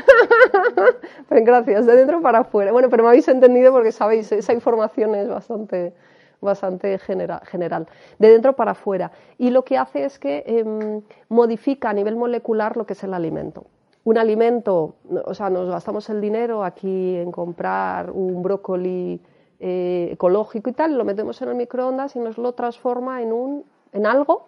[1.30, 2.70] Gracias, de dentro para afuera.
[2.70, 5.94] Bueno, pero me habéis entendido porque sabéis, esa información es bastante,
[6.40, 7.88] bastante genera, general.
[8.20, 9.10] De dentro para afuera.
[9.36, 13.12] Y lo que hace es que eh, modifica a nivel molecular lo que es el
[13.12, 13.64] alimento.
[14.04, 14.94] Un alimento,
[15.24, 19.20] o sea, nos gastamos el dinero aquí en comprar un brócoli
[19.58, 23.64] eh, ecológico y tal, lo metemos en el microondas y nos lo transforma en, un,
[23.92, 24.46] en algo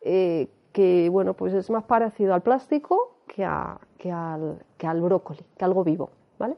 [0.00, 0.48] eh,
[0.78, 5.40] que bueno, pues es más parecido al plástico que, a, que, al, que al, brócoli,
[5.56, 6.10] que algo vivo.
[6.38, 6.54] ¿vale?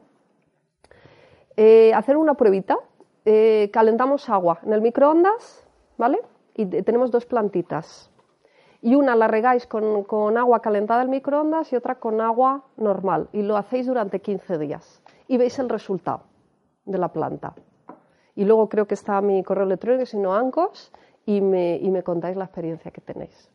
[1.57, 2.77] Eh, hacer una pruebita.
[3.25, 6.21] Eh, calentamos agua en el microondas, ¿vale?
[6.53, 8.11] Y tenemos dos plantitas.
[8.83, 13.27] Y una la regáis con, con agua calentada en microondas y otra con agua normal.
[13.33, 15.01] Y lo hacéis durante 15 días.
[15.27, 16.25] Y veis el resultado
[16.85, 17.55] de la planta.
[18.35, 20.91] Y luego creo que está mi correo electrónico, si no, Ancos,
[21.25, 23.49] y me, y me contáis la experiencia que tenéis.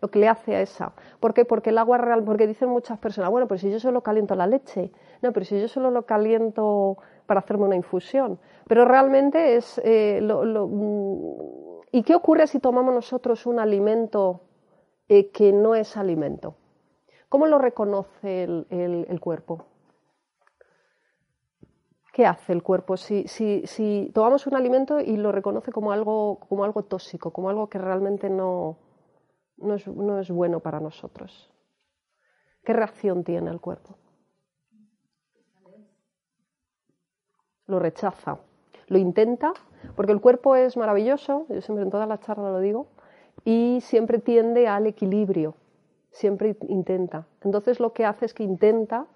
[0.00, 0.92] Lo que le hace a esa.
[1.20, 1.44] ¿Por qué?
[1.44, 4.46] Porque el agua real, porque dicen muchas personas, bueno, pero si yo solo caliento la
[4.46, 8.38] leche, no, pero si yo solo lo caliento para hacerme una infusión.
[8.66, 9.80] Pero realmente es...
[9.84, 14.40] Eh, mm, ¿Y qué ocurre si tomamos nosotros un alimento
[15.08, 16.56] eh, que no es alimento?
[17.28, 19.66] ¿Cómo lo reconoce el, cuerpo?
[22.12, 26.64] ¿Qué hace el cuerpo si, si, tomamos un alimento y lo reconoce como algo, como
[26.64, 28.76] algo tóxico, como algo que realmente no,
[29.56, 31.50] no es, bueno para nosotros.
[32.64, 33.96] ¿Qué reacción tiene el cuerpo?
[37.66, 38.38] Lo rechaza,
[38.88, 39.52] lo intenta,
[39.96, 42.88] porque el cuerpo es maravilloso, yo siempre en todas las charlas lo digo,
[43.44, 45.54] y siempre tiende al equilibrio,
[46.10, 47.26] siempre intenta.
[47.42, 49.06] Entonces lo que hace es que intenta,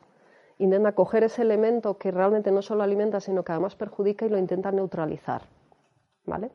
[0.58, 4.38] intenta coger ese elemento que realmente no solo alimenta, sino que además perjudica y lo
[4.38, 5.42] intenta neutralizar.
[6.24, 6.50] ¿Vale?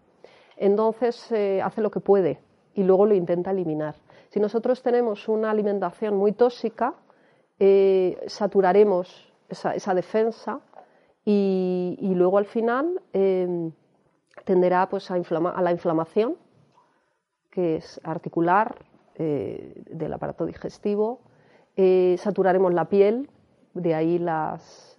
[0.57, 2.39] Entonces eh, hace lo que puede,
[2.75, 3.95] y luego lo intenta eliminar.
[4.29, 6.95] Si nosotros tenemos una alimentación muy tóxica,
[7.59, 10.59] eh, saturaremos esa, defensa
[11.23, 13.71] y, luego al final eh,
[14.43, 15.17] tenderá pues, a,
[15.61, 16.35] la inflamación,
[17.51, 18.83] que es articular
[19.15, 21.21] eh, del aparato digestivo,
[22.17, 23.29] saturaremos la piel,
[23.75, 24.91] de ahí los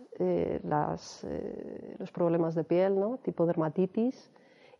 [2.12, 3.18] problemas de piel, ¿no?
[3.18, 4.30] tipo dermatitis,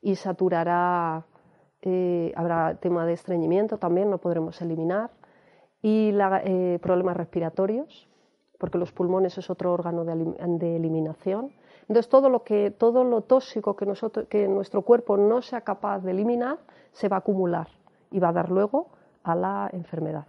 [0.01, 1.25] y saturará
[1.87, 5.11] eh, habrá tema de estreñimiento también, no podremos eliminar,
[5.83, 8.09] y eh, problemas respiratorios,
[8.59, 11.53] porque los pulmones es otro órgano de, eliminación.
[11.83, 13.87] Entonces, todo lo, que, todo lo tóxico que,
[14.31, 16.57] que nuestro cuerpo no sea capaz de eliminar
[16.93, 17.69] se va a acumular
[18.11, 18.89] y va a dar luego
[19.23, 20.27] a la enfermedad.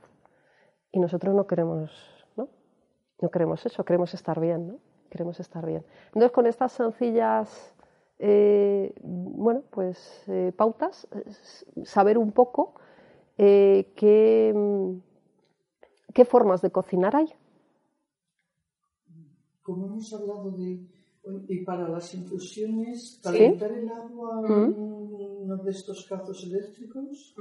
[0.91, 1.89] Y nosotros no queremos,
[2.35, 2.49] ¿no?
[3.21, 4.79] No queremos eso, queremos estar bien, ¿no?
[5.09, 5.85] Queremos estar bien.
[6.07, 7.74] Entonces, con estas sencillas
[8.19, 11.07] eh, bueno, pues eh, pautas,
[11.83, 12.75] saber un poco
[13.37, 14.53] eh, qué,
[16.13, 17.27] qué, formas de cocinar hay.
[19.61, 20.87] Como hemos hablado de,
[21.49, 27.35] y para las infusiones, calentar el agua en uno de estos casos eléctricos,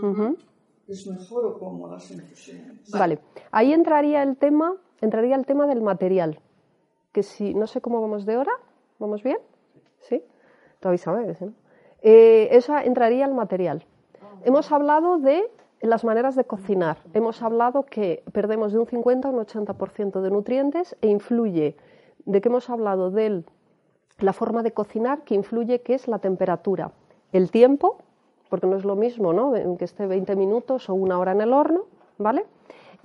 [0.88, 2.90] ¿es mejor o cómo las infusiones?
[2.90, 3.20] Vale,
[3.52, 6.40] ahí entraría el tema, entraría el tema del material,
[7.12, 8.52] que si, no sé cómo vamos de hora,
[8.98, 9.38] ¿vamos bien?
[10.00, 10.22] ¿Sí?
[12.02, 13.84] Eh, eso entraría al material.
[14.44, 16.98] Hemos hablado de las maneras de cocinar.
[17.12, 21.76] Hemos hablado que perdemos de un 50 a un 80% de nutrientes e influye.
[22.24, 23.10] ¿De qué hemos hablado?
[23.10, 23.44] De
[24.18, 26.92] la forma de cocinar que influye, que es la temperatura.
[27.32, 27.98] El tiempo,
[28.48, 29.52] porque no es lo mismo ¿no?
[29.76, 31.86] que esté 20 minutos o una hora en el horno,
[32.18, 32.44] ¿vale?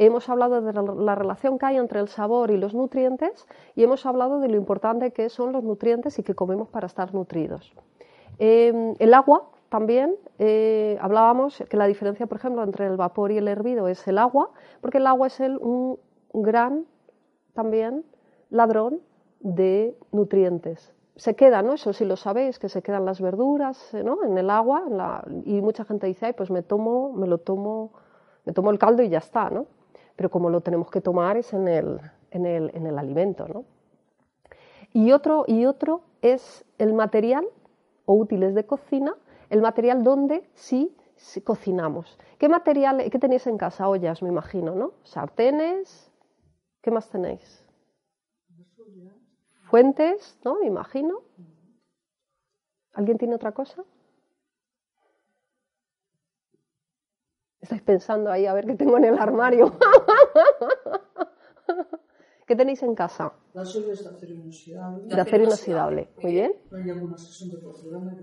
[0.01, 4.05] Hemos hablado de la relación que hay entre el sabor y los nutrientes y hemos
[4.05, 7.73] hablado de lo importante que son los nutrientes y que comemos para estar nutridos.
[8.37, 13.39] Em, el agua también, eh, hablábamos que la diferencia, por ejemplo, entre el vapor y
[13.39, 15.99] el hervido es el agua, porque el agua es un
[16.33, 16.85] gran
[17.53, 18.05] también
[18.51, 19.01] ladrón
[19.41, 20.93] de nutrientes.
[21.17, 21.73] Se queda, ¿no?
[21.73, 24.23] Eso sí lo sabéis, que se quedan las verduras ¿no?
[24.23, 24.85] en el agua
[25.43, 27.91] y mucha gente dice, Ay, pues me tomo, me lo tomo,
[28.45, 29.65] me tomo el caldo y ya está, ¿no?
[30.19, 32.01] Pero como lo tenemos que tomar es en el,
[32.31, 33.47] en el, en el alimento.
[33.47, 33.63] ¿no?
[34.91, 37.47] Y, otro, y otro es el material
[38.03, 39.15] o útiles de cocina,
[39.49, 40.93] el material donde sí,
[41.45, 42.19] cocinamos.
[42.37, 43.87] ¿Qué material, qué tenéis en casa?
[43.87, 44.91] Ollas, me imagino, ¿no?
[45.03, 46.11] Sartenes,
[46.81, 47.65] ¿qué más tenéis?
[49.69, 50.59] Fuentes, ¿no?
[50.59, 51.21] Me imagino.
[52.91, 53.85] ¿Alguien tiene otra cosa?
[57.69, 59.71] Estáis pensando ahí a ver qué tengo en el armario.
[62.47, 63.31] ¿Qué tenéis en casa?
[63.53, 65.15] Las ollas de acero inoxidable.
[65.15, 66.51] De acero inoxidable, muy bien.
[66.71, 68.17] Hay algunas que son de porcelana.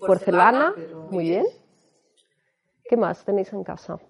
[0.00, 0.74] Porcelana,
[1.12, 1.46] muy bien.
[2.82, 4.00] ¿Qué más tenéis en casa?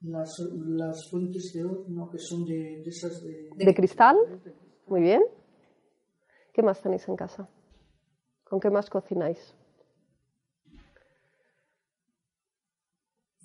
[0.00, 3.50] Las, las fuentes de horno que son de, de esas de...
[3.54, 4.16] ¿De cristal?
[4.86, 5.22] Muy bien.
[6.54, 7.50] ¿Qué más tenéis en casa?
[8.44, 9.54] ¿Con qué más cocináis?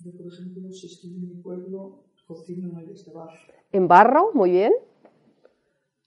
[0.04, 3.38] Yo, por ejemplo, si estoy en mi pueblo, cocino en de barro.
[3.70, 4.30] ¿En barro?
[4.34, 4.72] Muy bien.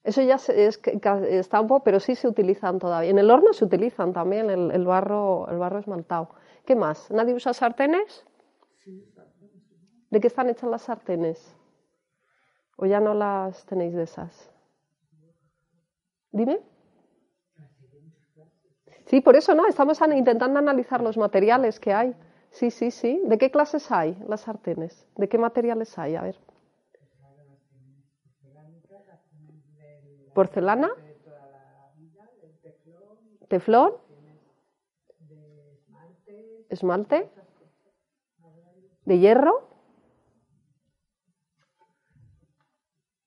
[0.03, 3.09] Eso ya es, está un poco, pero sí se utilizan todavía.
[3.09, 6.29] En el horno se utilizan también el, barro, el barro esmaltado.
[6.65, 7.09] ¿Qué más?
[7.09, 8.25] ¿Nadie usa sartenes?
[10.11, 11.55] ¿De qué están hechas las sartenes?
[12.77, 14.51] ¿O ya no las tenéis de esas?
[16.31, 16.59] Dime.
[19.05, 22.15] Sí, por eso no, estamos intentando analizar los materiales que hay.
[22.55, 23.21] Sí, sí, sí.
[23.25, 25.05] ¿De qué clases hay las sartenes?
[25.17, 26.15] ¿De qué materiales hay?
[26.15, 26.37] A ver.
[30.33, 30.89] Porcelana.
[33.49, 33.93] Teflón.
[36.69, 37.29] Esmalte.
[39.03, 39.67] de hierro.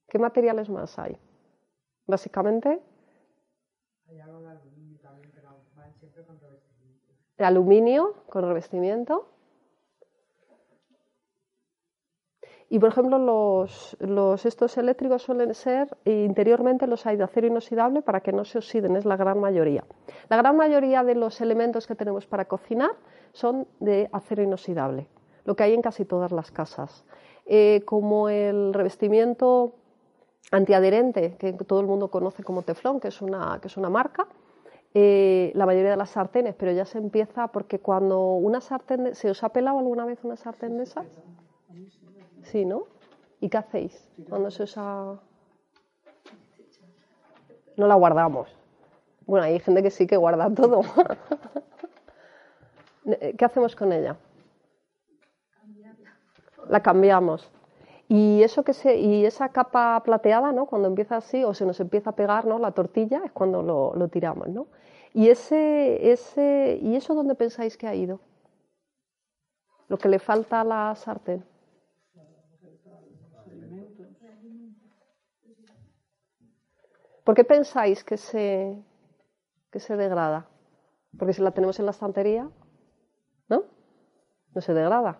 [0.08, 1.18] ¿Qué materiales más hay?
[2.06, 2.80] Básicamente.
[4.08, 6.47] Hay algo de aluminio también, pero van siempre con.
[7.38, 9.28] De aluminio con revestimiento.
[12.70, 18.02] Y por ejemplo, los, los, estos eléctricos suelen ser interiormente los hay de acero inoxidable
[18.02, 19.84] para que no se oxiden, es la gran mayoría.
[20.28, 22.90] La gran mayoría de los elementos que tenemos para cocinar
[23.32, 25.08] son de acero inoxidable,
[25.44, 27.06] lo que hay en casi todas las casas.
[27.46, 29.72] Eh, como el revestimiento
[30.50, 34.28] antiadherente, que todo el mundo conoce como teflón, que es una, que es una marca,
[34.94, 39.30] eh, la mayoría de las sartenes, pero ya se empieza porque cuando una sartén, ¿se
[39.30, 41.06] os ha pelado alguna vez una sartén de esas?
[42.42, 42.84] Sí, ¿no?
[43.40, 45.20] ¿Y qué hacéis cuando se usa?
[47.76, 48.54] No la guardamos.
[49.26, 50.80] Bueno, hay gente que sí que guarda todo.
[53.38, 54.16] ¿Qué hacemos con ella?
[56.68, 57.50] La cambiamos.
[58.08, 60.66] Y eso que se, y esa capa plateada, ¿no?
[60.66, 62.58] Cuando empieza así o se nos empieza a pegar, ¿no?
[62.58, 64.66] La tortilla es cuando lo, lo tiramos, ¿no?
[65.12, 68.20] Y ese, ese, ¿y eso dónde pensáis que ha ido?
[69.88, 71.44] Lo que le falta a la sartén.
[77.24, 78.82] ¿Por qué pensáis que se,
[79.70, 80.48] que se degrada?
[81.18, 82.48] Porque si la tenemos en la estantería,
[83.48, 83.64] ¿no?
[84.54, 85.18] No se degrada.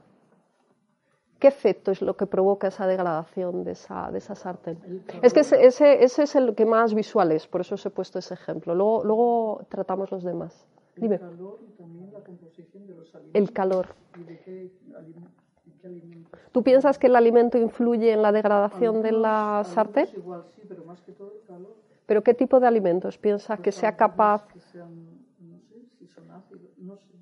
[1.39, 4.79] ¿Qué efecto es lo que provoca esa degradación de esa, de esa sartén?
[5.23, 7.91] Es que ese, ese, ese, es el que más visual es, por eso os he
[7.91, 8.75] puesto ese ejemplo.
[8.75, 10.67] Luego, luego tratamos los demás.
[10.97, 11.17] Dime.
[11.17, 13.41] El calor y también la composición de los alimentos.
[13.41, 13.87] El calor.
[14.17, 14.73] ¿Y de qué?
[16.53, 20.07] ¿Tú piensas que el alimento influye en la degradación de la sartén?
[20.07, 21.77] Algunos igual sí, pero más que todo el calor.
[22.07, 24.47] ¿Pero qué tipo de alimentos piensas que sea capaz?
[24.49, 24.91] Que sean,
[25.41, 27.18] no sé, si son ácidos, no sé.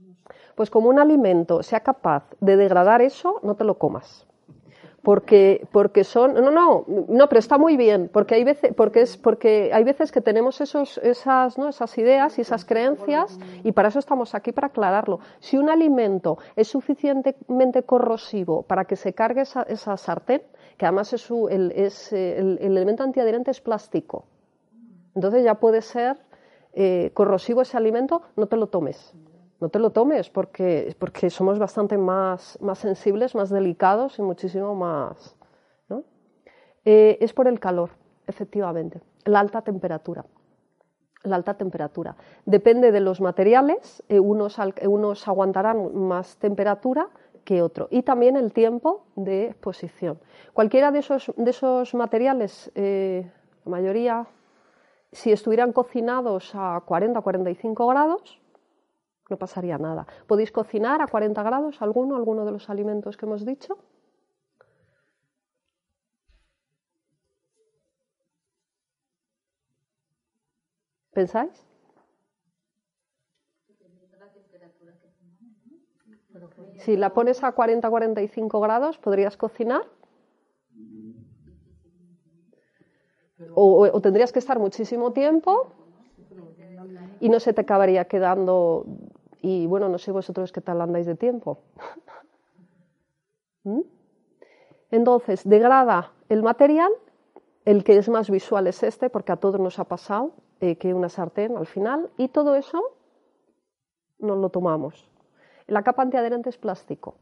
[0.54, 4.26] Pues como un alimento sea capaz de degradar eso, no te lo comas.
[5.02, 9.16] Porque, porque son no no no pero está muy bien porque hay veces porque es
[9.16, 13.86] porque hay veces que tenemos esos esas no esas ideas y esas creencias y para
[13.90, 19.42] eso estamos aquí para aclararlo si un alimento es suficientemente corrosivo para que se cargue
[19.42, 20.42] esa, esa sartén
[20.76, 24.24] que además es, su, el, es el, el elemento antiadherente es plástico
[25.16, 26.18] entonces ya puede ser
[26.74, 29.14] eh, corrosivo ese alimento, no te lo tomes.
[29.60, 34.74] No te lo tomes porque, porque somos bastante más, más sensibles, más delicados y muchísimo
[34.74, 35.34] más.
[35.88, 36.04] ¿no?
[36.84, 37.90] Eh, es por el calor,
[38.26, 40.26] efectivamente, la alta temperatura.
[41.22, 42.16] La alta temperatura.
[42.44, 47.08] Depende de los materiales, eh, unos, unos aguantarán más temperatura
[47.44, 47.88] que otro.
[47.90, 50.20] Y también el tiempo de exposición.
[50.52, 54.26] Cualquiera de esos, de esos materiales, la mayoría,
[55.12, 58.40] si estuvieran cocinados a 40 45 grados,
[59.30, 60.06] no pasaría nada.
[60.26, 63.78] ¿Podéis cocinar a 40 grados alguno, alguno de los alimentos que hemos dicho?
[71.16, 71.56] ¿Pensáis?
[76.82, 79.84] Si la pones a 40-45 grados, ¿podrías cocinar?
[83.62, 83.64] O,
[83.96, 85.50] o, tendrías que estar muchísimo tiempo
[87.18, 88.84] y no se te acabaría quedando.
[89.46, 91.60] Y bueno, no sé vosotros qué tal andáis de tiempo.
[93.62, 93.82] ¿Mm?
[94.90, 96.90] Entonces, degrada el material,
[97.64, 100.92] el que es más visual es este, porque a todos nos ha pasado eh, que
[100.92, 102.82] una sartén al final, y todo eso
[104.18, 105.08] nos lo tomamos.
[105.68, 107.14] La capa antiadherente es plástico.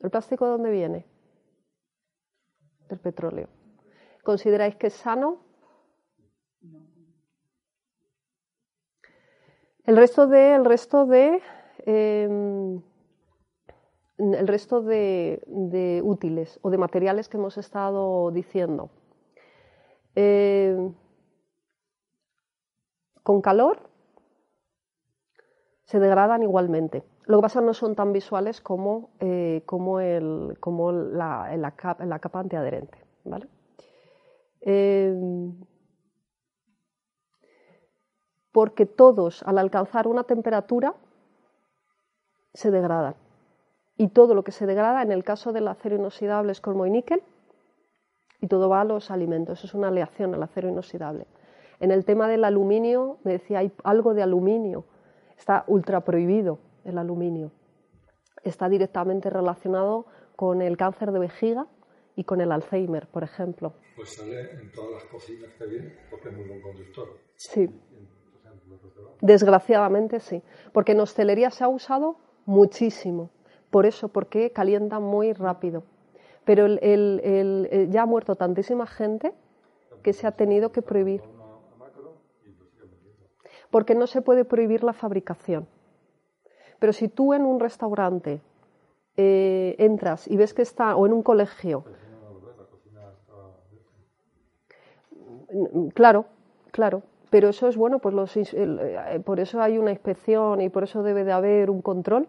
[0.00, 1.04] ¿El plástico de dónde viene?
[2.88, 3.48] Del petróleo.
[4.22, 5.40] ¿Consideráis que es sano?
[9.84, 11.42] El resto de, el resto de,
[11.86, 12.28] eh,
[14.18, 18.90] el resto de, útiles o de materiales que hemos estado diciendo.
[20.14, 20.76] Eh,
[23.22, 23.90] con calor
[25.84, 27.04] se degradan igualmente.
[27.24, 32.04] Lo que pasa no son tan visuales como, eh, como, el, como la, la, capa,
[32.06, 32.98] la antiadherente.
[33.24, 33.48] ¿vale?
[34.60, 35.14] Eh,
[38.52, 40.94] porque todos al alcanzar una temperatura
[42.56, 43.14] se degradan.
[43.96, 46.90] Y todo lo que se degrada, en el caso del acero inoxidable es cromo y
[46.90, 47.22] níquel,
[48.40, 49.64] y todo va a los alimentos.
[49.64, 51.26] Es una aleación al acero inoxidable.
[51.80, 54.84] En el tema del aluminio, me decía, hay algo de aluminio.
[55.38, 57.52] Está ultra prohibido el aluminio.
[58.42, 61.66] Está directamente relacionado con el cáncer de vejiga
[62.14, 63.74] y con el Alzheimer, por ejemplo.
[63.96, 67.08] Pues sale en todas las cocinas que viene porque es muy buen conductor.
[67.34, 67.68] Sí.
[69.20, 70.42] Desgraciadamente sí,
[70.72, 73.30] porque en hostelería se ha usado muchísimo.
[73.70, 75.82] por eso, porque calienta muy rápido.
[76.44, 77.20] Pero el, el,
[77.70, 79.34] el, ya ha muerto tantísima gente
[80.02, 81.22] que se ha tenido que prohibir.
[83.70, 85.66] Porque no se puede prohibir la fabricación.
[86.78, 88.40] Pero si tú en un restaurante
[89.16, 91.84] eh, entras y ves que está, o en un colegio,
[95.94, 96.26] claro,
[96.70, 100.84] claro, pero eso es bueno, pues los, eh, por eso hay una inspección y por
[100.84, 102.28] eso debe de haber un control.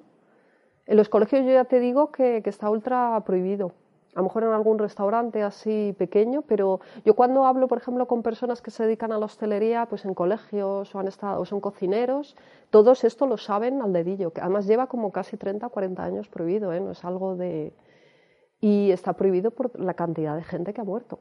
[0.87, 3.73] En los colegios yo ya te digo que, está ultra prohibido
[4.15, 8.23] a lo mejor en algún restaurante así pequeño, pero yo cuando hablo, por ejemplo, con
[8.23, 11.61] personas que se dedican a la hostelería, pues en colegios o han estado, o son
[11.61, 12.35] cocineros,
[12.71, 16.27] todos esto lo saben al dedillo, que además lleva como casi 30 o 40 años
[16.29, 16.79] prohibido, ¿eh?
[16.79, 17.73] no es algo de...
[18.59, 21.19] Y está prohibido por la cantidad de gente que ha muerto.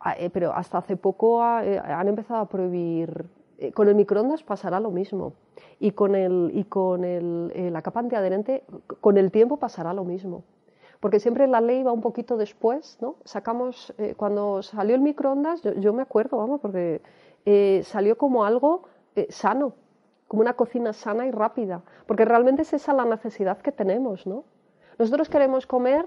[0.00, 3.26] Ah, eh, pero hasta hace poco eh, han empezado a prohibir
[3.70, 5.34] con el microondas pasará lo mismo.
[5.78, 8.64] Y con, el, y con el, la capa antiadherente,
[9.00, 10.42] con el tiempo pasará lo mismo
[11.02, 13.16] porque siempre la ley va un poquito después, ¿no?
[13.24, 17.02] Sacamos, eh, cuando salió el microondas, yo, me acuerdo, vamos, porque
[17.44, 18.84] eh, salió como algo
[19.16, 19.74] eh, sano,
[20.28, 24.44] como una cocina sana y rápida, porque realmente es esa la necesidad que tenemos, ¿no?
[24.96, 26.06] Nosotros queremos comer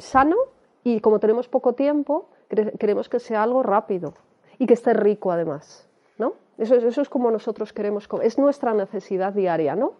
[0.00, 0.36] sano
[0.82, 4.14] y como tenemos poco tiempo, queremos que sea algo rápido
[4.58, 5.85] y que esté rico además,
[6.18, 6.34] ¿no?
[6.58, 9.94] Eso, eso es como nosotros queremos comer, es nuestra necesidad diaria, ¿no?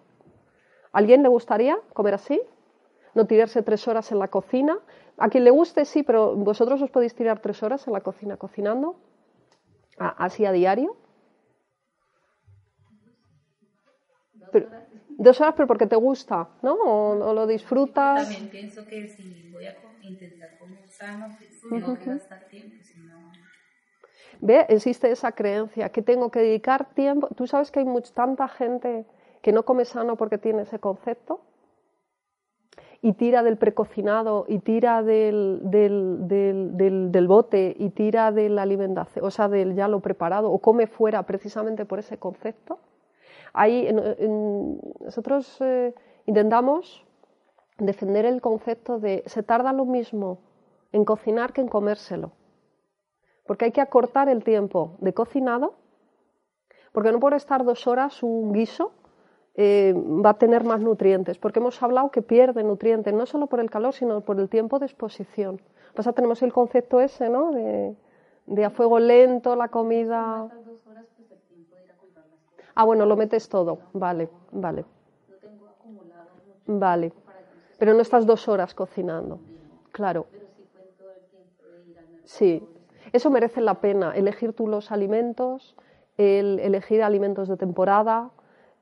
[0.93, 2.41] ¿A alguien le gustaría comer así?
[3.17, 4.79] no tirarse tres horas en la cocina.
[5.17, 8.37] A quien le guste, sí, pero vosotros os podéis tirar tres horas en la cocina
[8.37, 8.97] cocinando,
[9.99, 10.95] así a diario.
[15.19, 16.75] dos horas, pero porque te gusta, ¿no?
[16.75, 18.29] O, lo disfrutas.
[18.29, 21.47] también pienso que si voy a intentar comer sano, que
[22.05, 23.33] gastar tiempo, si no...
[24.41, 24.67] ¿Ve?
[24.69, 27.29] Existe esa creencia que tengo que dedicar tiempo.
[27.35, 29.07] Tú sabes que hay mucha, tanta gente
[29.43, 31.41] que no come sano porque tiene ese concepto
[33.03, 38.63] y tira del precocinado y tira del, del, del, del, bote y tira de la
[38.63, 42.79] alimentación, o sea, del ya lo preparado, o come fuera precisamente por ese concepto.
[43.53, 43.89] Ahí
[45.01, 45.95] nosotros eh,
[46.27, 47.05] intentamos
[47.79, 50.39] defender el concepto de se tarda lo mismo
[50.93, 52.33] en cocinar que en comérselo.
[53.47, 55.75] Porque hay que acortar el tiempo de cocinado,
[56.93, 58.93] porque no puede estar dos horas un guiso
[59.59, 63.59] eh, va a tener más nutrientes, porque hemos hablado que pierde nutrientes, no solo por
[63.59, 65.63] el calor, sino por el tiempo de exposición.
[65.95, 67.53] Pasa, tenemos el concepto ese, ¿no?
[67.53, 67.97] De,
[68.45, 70.47] de a fuego lento la comida.
[72.75, 74.85] Ah, bueno, lo metes todo, vale, vale.
[76.67, 77.13] Vale,
[77.79, 79.39] pero no estás dos horas cocinando,
[79.93, 80.27] claro.
[82.25, 82.63] Sí,
[83.13, 85.77] eso merece la pena, elegir tú los alimentos,
[86.17, 88.31] el elegir alimentos de temporada,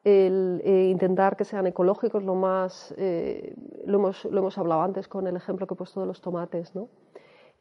[0.04, 3.54] el eh, intentar que sean ecológicos, lo más, eh,
[3.86, 6.74] lo, hemos, lo, hemos, hablado antes con el ejemplo que he puesto de los tomates,
[6.74, 6.88] ¿no?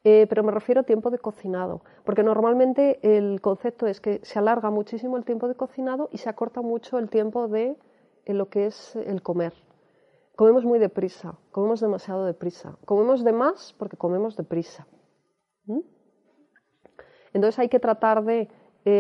[0.05, 4.38] Eh, pero me refiero a tiempo de cocinado, porque normalmente el concepto es que se
[4.38, 7.78] alarga muchísimo el tiempo de cocinado y se acorta mucho el tiempo de
[8.26, 9.53] lo que es el comer.
[10.36, 14.86] Comemos muy deprisa, comemos demasiado deprisa, comemos de más porque comemos deprisa.
[17.34, 18.49] Entonces hay que tratar de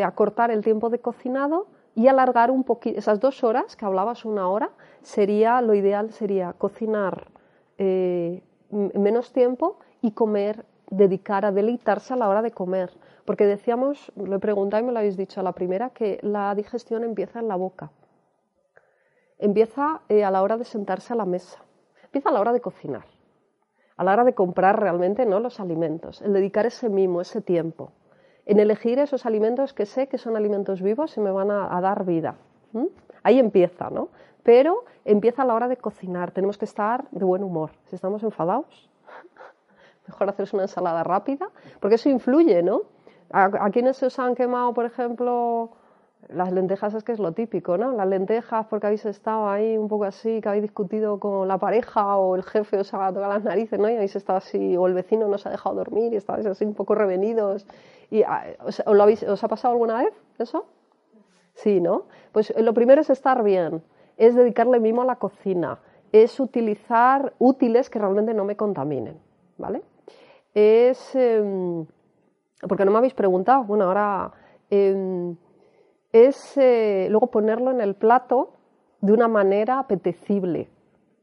[0.03, 4.47] acortar el tiempo de cocinado y alargar un poquito, esas dos horas que hablabas, una
[4.47, 4.71] hora,
[5.01, 7.27] sería, lo ideal sería cocinar
[7.77, 12.91] eh, menos tiempo y comer, dedicar a deleitarse a la hora de comer.
[13.25, 16.53] Porque decíamos, lo he preguntado y me lo habéis dicho a la primera, que la
[16.55, 17.91] digestión empieza en la boca.
[19.37, 21.59] Empieza eh, a la hora de sentarse a la mesa.
[22.03, 23.05] Empieza a la hora de cocinar.
[23.95, 25.39] A la hora de comprar realmente ¿no?
[25.39, 26.21] los alimentos.
[26.21, 27.91] El dedicar ese mimo, ese tiempo
[28.45, 32.05] en elegir esos alimentos que sé que son alimentos vivos y me van a, dar
[32.05, 32.35] vida.
[33.23, 34.09] Ahí empieza, ¿no?
[34.43, 36.31] Pero empieza a la hora de cocinar.
[36.31, 37.71] Tenemos que estar de buen humor.
[37.85, 38.89] Si estamos enfadados,
[40.07, 42.81] mejor hacerse una ensalada rápida, porque eso influye, ¿no?
[43.31, 45.71] A, a quienes se os han quemado, por ejemplo,
[46.29, 47.91] las lentejas es que es lo típico, ¿no?
[47.91, 52.17] Las lentejas porque habéis estado ahí un poco así, que habéis discutido con la pareja
[52.17, 53.89] o el jefe os ha tocado las narices, ¿no?
[53.89, 56.65] Y habéis estado así, o el vecino no os ha dejado dormir y estáis así
[56.65, 57.65] un poco revenidos.
[58.09, 60.65] Y, ah, ¿os, lo habéis, ¿Os ha pasado alguna vez eso?
[61.55, 62.03] Sí, ¿no?
[62.31, 63.83] Pues lo primero es estar bien,
[64.17, 65.79] es dedicarle mimo a la cocina,
[66.11, 69.19] es utilizar útiles que realmente no me contaminen,
[69.57, 69.81] ¿vale?
[70.53, 71.15] Es...
[71.15, 71.85] Em,
[72.67, 74.31] porque no me habéis preguntado, bueno, ahora...
[74.69, 75.35] Eh,
[76.13, 78.53] es eh, luego ponerlo en el plato
[79.01, 80.69] de una manera apetecible,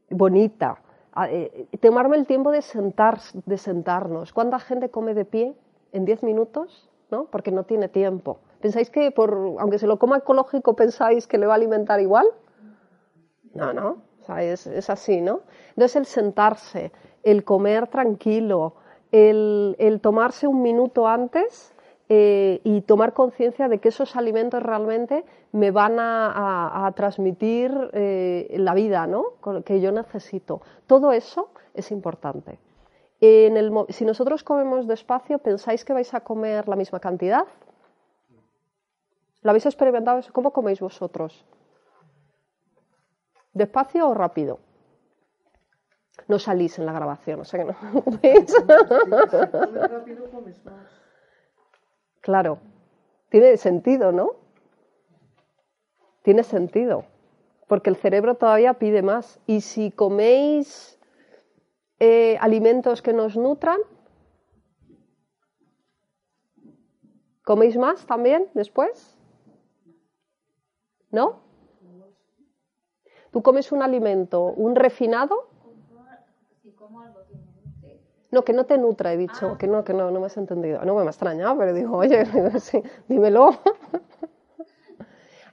[0.09, 0.81] bonita.
[1.29, 4.31] Eh, tomarme el tiempo de, sentar, de sentarnos.
[4.33, 5.55] ¿Cuánta gente come de pie
[5.91, 6.89] en 10 minutos?
[7.09, 7.25] ¿no?
[7.25, 8.39] Porque no tiene tiempo.
[8.61, 12.25] ¿Pensáis que, por, aunque se lo coma ecológico, pensáis que le va a alimentar igual?
[13.53, 13.97] No, no.
[14.25, 15.41] sea, es, es así, ¿no?
[15.69, 16.91] Entonces el sentarse,
[17.23, 18.75] el comer tranquilo,
[19.11, 21.73] el, el tomarse un minuto antes
[22.13, 28.73] eh, y tomar conciencia de que esos alimentos realmente me van a, transmitir eh, la
[28.73, 29.27] vida ¿no?
[29.63, 30.59] Que yo necesito.
[30.87, 32.59] Todo eso es importante.
[33.21, 37.45] En el si nosotros comemos despacio, ¿pensáis que vais a comer la misma cantidad?
[39.41, 40.19] ¿Lo habéis experimentado?
[40.33, 41.45] ¿Cómo coméis vosotros?
[43.53, 44.59] ¿Despacio o rápido?
[46.27, 47.75] No salís en la grabación, o sea que no.
[48.21, 48.53] ¿Veis?
[48.53, 51.01] Comes rápido, comes más.
[52.21, 52.59] Claro,
[53.29, 54.31] tiene sentido, ¿no?
[56.21, 57.05] Tiene sentido,
[57.67, 59.39] porque el cerebro todavía pide más.
[59.47, 60.99] Y si coméis
[61.99, 63.79] eh, alimentos que nos nutran,
[67.43, 69.17] ¿coméis más también después?
[71.09, 71.41] ¿No?
[73.31, 75.47] ¿Tú comes un alimento, un refinado?
[76.61, 77.20] Si como algo
[78.31, 80.83] No, que no te nutra, he dicho, que no, que no, no me has entendido.
[80.85, 82.25] No me ha extrañado, pero digo, oye,
[82.59, 83.51] sí, dímelo.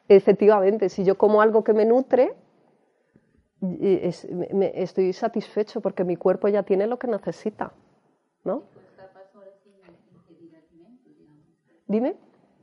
[0.09, 2.35] Efectivamente, si yo como algo que me nutre,
[3.81, 7.73] es- me- estoy satisfecho porque mi cuerpo ya tiene lo que necesita,
[8.45, 8.61] ¿no?
[8.63, 9.75] puedo estar más horas sin
[10.15, 11.47] ingerir alimentos, digamos.
[11.87, 12.17] Dime.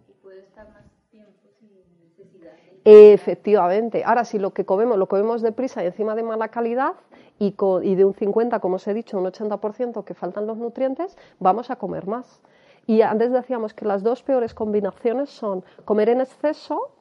[0.09, 4.03] Y puedo estar más tiempo sin necesidad de Efectivamente.
[4.05, 6.93] Ahora, si lo que comemos lo comemos deprisa y encima de mala calidad
[7.39, 10.57] y, co- y de un 50, como os he dicho, un 80% que faltan los
[10.57, 12.41] nutrientes, vamos a comer más.
[12.87, 16.91] Y antes decíamos que las dos peores combinaciones son comer en exceso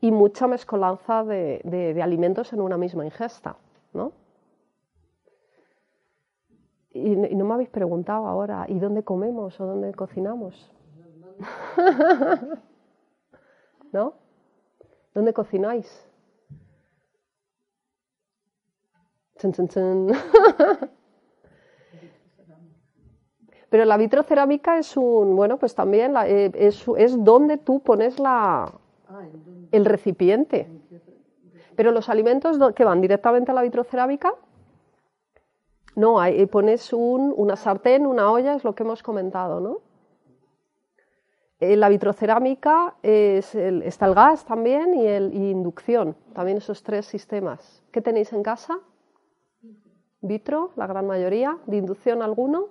[0.00, 3.56] y mucha mezcolanza de, de- alimentos en una misma ingesta,
[3.94, 4.12] ¿no?
[6.92, 10.70] Y, y no me habéis preguntado ahora, ¿y dónde comemos o dónde cocinamos?
[13.92, 14.14] ¿No?
[15.14, 15.88] ¿Dónde cocináis?
[19.38, 20.12] Chun, chun, chun.
[23.70, 28.18] Pero la vitrocerámica es un, bueno, pues también la- eh, es, es donde tú pones
[28.18, 28.70] la,
[29.08, 29.22] Ah,
[29.72, 30.68] el recipiente.
[31.74, 34.34] Pero los alimentos que van directamente a la vitrocerámica,
[35.96, 39.78] no, hay, eh, pones un- una sartén, una olla, es lo que hemos comentado, ¿no?
[41.64, 47.06] En la vitrocerámica es el- está el gas también y, el, inducción, también esos tres
[47.06, 47.84] sistemas.
[47.92, 48.80] ¿Qué tenéis en casa?
[50.22, 52.66] Vitro, la gran mayoría, de inducción alguno.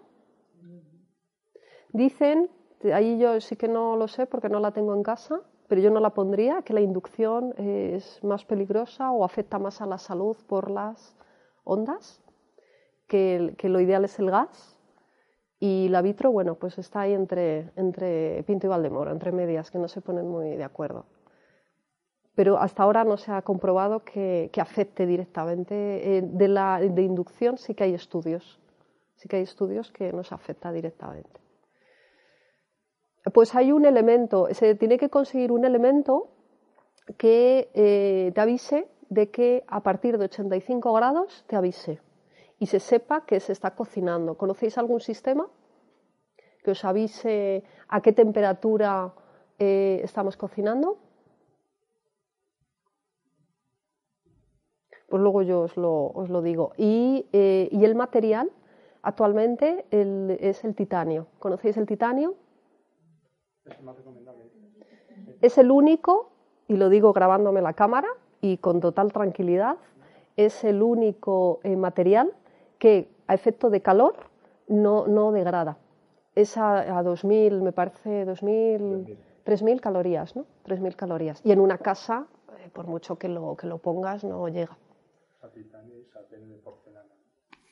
[1.94, 2.50] Dicen,
[2.94, 5.40] ahí yo sí que no lo sé porque no la tengo en casa,
[5.70, 9.86] pero yo no la pondría, que la inducción es más peligrosa o afecta más a
[9.86, 11.16] la salud por las
[11.64, 12.22] ondas,
[13.08, 14.71] que lo ideal es el gas.
[15.64, 19.78] Y la vitro, bueno, pues está ahí entre, entre Pinto y Valdemoro, entre medias, que
[19.78, 21.06] no se ponen muy de acuerdo.
[22.34, 26.18] Pero hasta ahora no se ha comprobado que, que afecte directamente.
[26.18, 28.60] Eh, de la de inducción sí que hay estudios,
[29.18, 31.40] sí que hay estudios que nos afecta directamente.
[33.32, 36.32] Pues hay un elemento, se tiene que conseguir un elemento
[37.20, 42.00] que eh, te avise de que a partir de 85 grados te avise
[42.62, 44.38] y se sepa que se está cocinando.
[44.38, 45.50] ¿Conocéis algún sistema
[46.64, 49.16] que os avise a qué temperatura
[49.58, 51.00] eh, estamos cocinando?
[55.10, 56.74] Pues luego yo os lo, os lo digo.
[56.78, 58.52] Y, eh, y el material
[59.02, 61.26] actualmente es el titanio.
[61.40, 62.36] ¿Conocéis el titanio?
[65.42, 66.30] Es el único,
[66.68, 68.10] y lo digo grabándome la cámara
[68.40, 69.78] y con total tranquilidad,
[70.36, 72.36] es el único eh, material
[72.82, 74.16] que a efecto de calor
[74.68, 75.78] no, no degrada.
[76.34, 80.46] Es a, a 2000, me parece 2000, 3000 calorías, ¿no?
[80.64, 81.42] 3000 calorías.
[81.46, 82.26] Y en una casa,
[82.58, 84.76] eh, por mucho que lo, que lo pongas, no llega.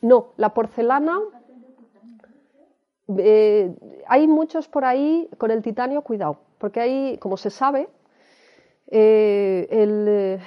[0.01, 1.19] No, la porcelana.
[3.17, 3.75] eh,
[4.07, 7.89] hay muchos por ahí con el titanio, cuidado, porque hay, como se sabe,
[8.91, 10.39] eh, el, eh,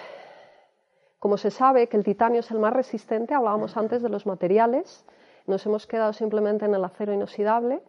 [1.23, 5.05] como se sabe que el titanio es el más resistente, hablábamos antes de los materiales,
[5.47, 7.81] nos hemos quedado simplemente en el acero inoxidable.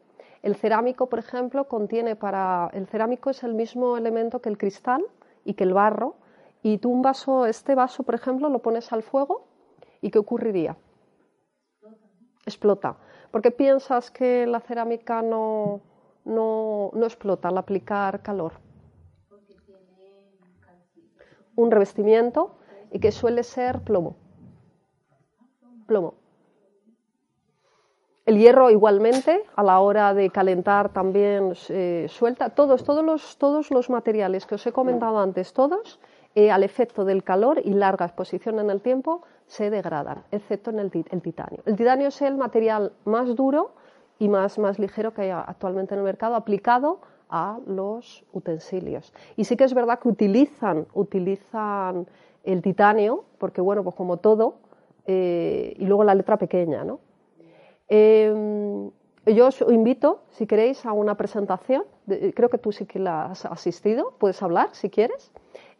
[0.44, 2.70] El cerámico, por ejemplo, contiene para.
[2.74, 5.04] El cerámico es el mismo elemento que el cristal
[5.46, 6.14] y que el barro.
[6.62, 9.48] Y tú un vaso, este vaso, por ejemplo, lo pones al fuego
[10.00, 10.78] y ¿qué ocurriría?
[12.46, 12.98] Explota.
[13.32, 15.82] ¿Por qué piensas que la cerámica no,
[16.24, 18.54] no, no explota al aplicar calor?
[21.56, 22.58] Un revestimiento
[22.94, 24.16] y que suele ser plomo.
[25.88, 26.14] Plomo.
[28.26, 32.52] El hierro igualmente, a la hora de calentar también eh, suelta.
[32.52, 36.00] Todos, todos, los, todos los materiales que os he comentado antes, todos,
[36.36, 40.80] eh, al efecto del calor y larga exposición en el tiempo, se degradan, excepto en
[40.80, 41.64] el, titanio.
[41.66, 43.76] El titanio es el material más duro
[44.20, 49.14] y más, más ligero que hay actualmente en el mercado aplicado a los utensilios.
[49.36, 52.08] Y sí que es verdad que utilizan, utilizan
[52.44, 54.56] el titanio, porque bueno, pues como todo,
[55.06, 57.00] eh, y luego la letra pequeña, ¿no?
[57.90, 58.92] Em,
[59.26, 61.84] yo os invito, si queréis, a una presentación.
[62.06, 65.32] creo que tú sí que la has asistido, puedes hablar si quieres.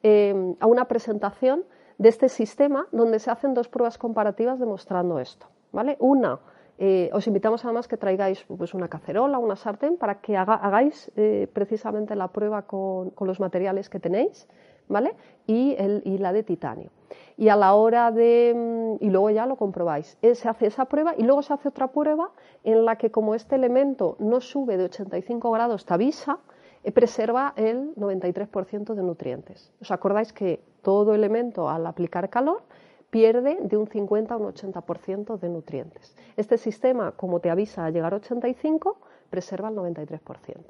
[0.04, 1.64] Em, a una presentación
[1.98, 5.48] de este sistema donde se hacen dos pruebas comparativas demostrando esto.
[5.72, 5.96] ¿vale?
[6.00, 6.40] Una,
[6.78, 11.48] eh, os invitamos además que traigáis pues, una cacerola, una sartén, para que hagáis eh,
[11.54, 14.48] precisamente la prueba con, con, los materiales que tenéis
[14.88, 15.16] ¿vale?
[15.48, 16.92] y, el, y la de titanio
[17.38, 20.18] y a la hora de mm, y luego ya lo comprobáis.
[20.22, 22.32] Eh, se hace esa prueba y luego se hace otra prueba
[22.64, 26.40] en la que como este elemento no sube de 85 grados Tabisa,
[26.84, 29.74] eh, preserva el 93% de nutrientes.
[29.82, 32.64] ¿Os acordáis que todo elemento al aplicar calor
[33.10, 36.16] pierde de un 50 a un 80% de nutrientes?
[36.38, 38.98] Este sistema, como te avisa a llegar a 85,
[39.30, 40.66] preserva el 93%.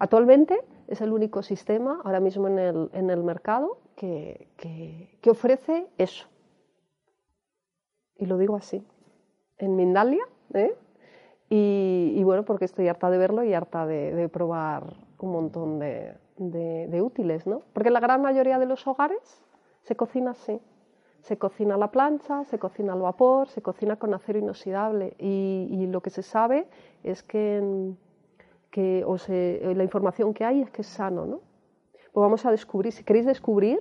[0.00, 5.86] Actualmente es el único sistema ahora mismo en el, en el mercado que, que, ofrece
[5.98, 6.26] eso.
[8.16, 8.82] Y lo digo así,
[9.58, 10.24] en Mindalia,
[10.54, 10.74] ¿eh?
[11.50, 17.02] y, bueno, porque estoy harta de verlo y harta de, probar un montón de, de,
[17.02, 17.62] útiles, ¿no?
[17.74, 19.42] Porque la gran mayoría de los hogares
[19.82, 20.60] se cocina así.
[21.20, 25.68] Se cocina a la plancha, se cocina al vapor, se cocina con acero inoxidable y,
[25.68, 26.66] y lo que se sabe
[27.02, 27.92] es que
[28.70, 31.40] que eh, la información que hay es que es sano, ¿no?
[32.12, 33.80] Pues vamos a descubrir, si queréis descubrir,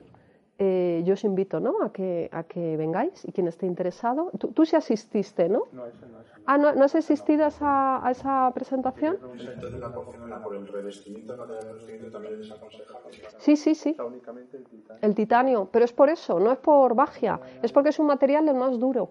[0.59, 1.83] eh, yo os invito ¿no?
[1.83, 4.31] a, que, a que vengáis y quien esté interesado.
[4.39, 5.63] Tú, tú sí asististe, ¿no?
[5.71, 6.17] No, eso no.
[6.49, 9.17] Ah, ¿no, ¿no has asistido a esa, a esa presentación?
[9.21, 12.93] Entonces la cocina por el revestimiento, no revestimiento también les aconseja.
[13.38, 13.97] Sí, sí, sí.
[13.99, 14.99] únicamente el titanio.
[15.01, 18.47] El titanio, pero es por eso, no es por magia, es porque es un material
[18.47, 19.09] el más duro.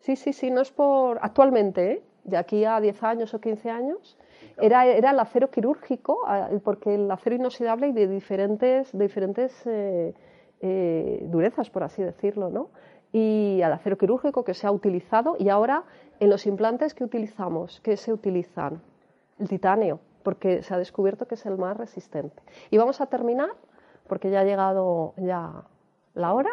[0.00, 1.18] Sí, sí, sí, no es por...
[1.22, 2.02] Actualmente, ¿eh?
[2.24, 4.18] de aquí a 10 años o 15 años,
[4.58, 6.20] era, era el acero quirúrgico,
[6.64, 10.14] porque el acero inoxidable hay de diferentes, diferentes eh,
[10.60, 12.70] eh, durezas, por así decirlo, ¿no?
[13.12, 15.84] Y al acero quirúrgico que se ha utilizado y ahora
[16.20, 18.80] en los implantes que utilizamos, que se utilizan
[19.38, 22.42] el titanio, porque se ha descubierto que es el más resistente.
[22.70, 23.50] Y vamos a terminar,
[24.08, 25.64] porque ya ha llegado ya
[26.14, 26.50] la hora.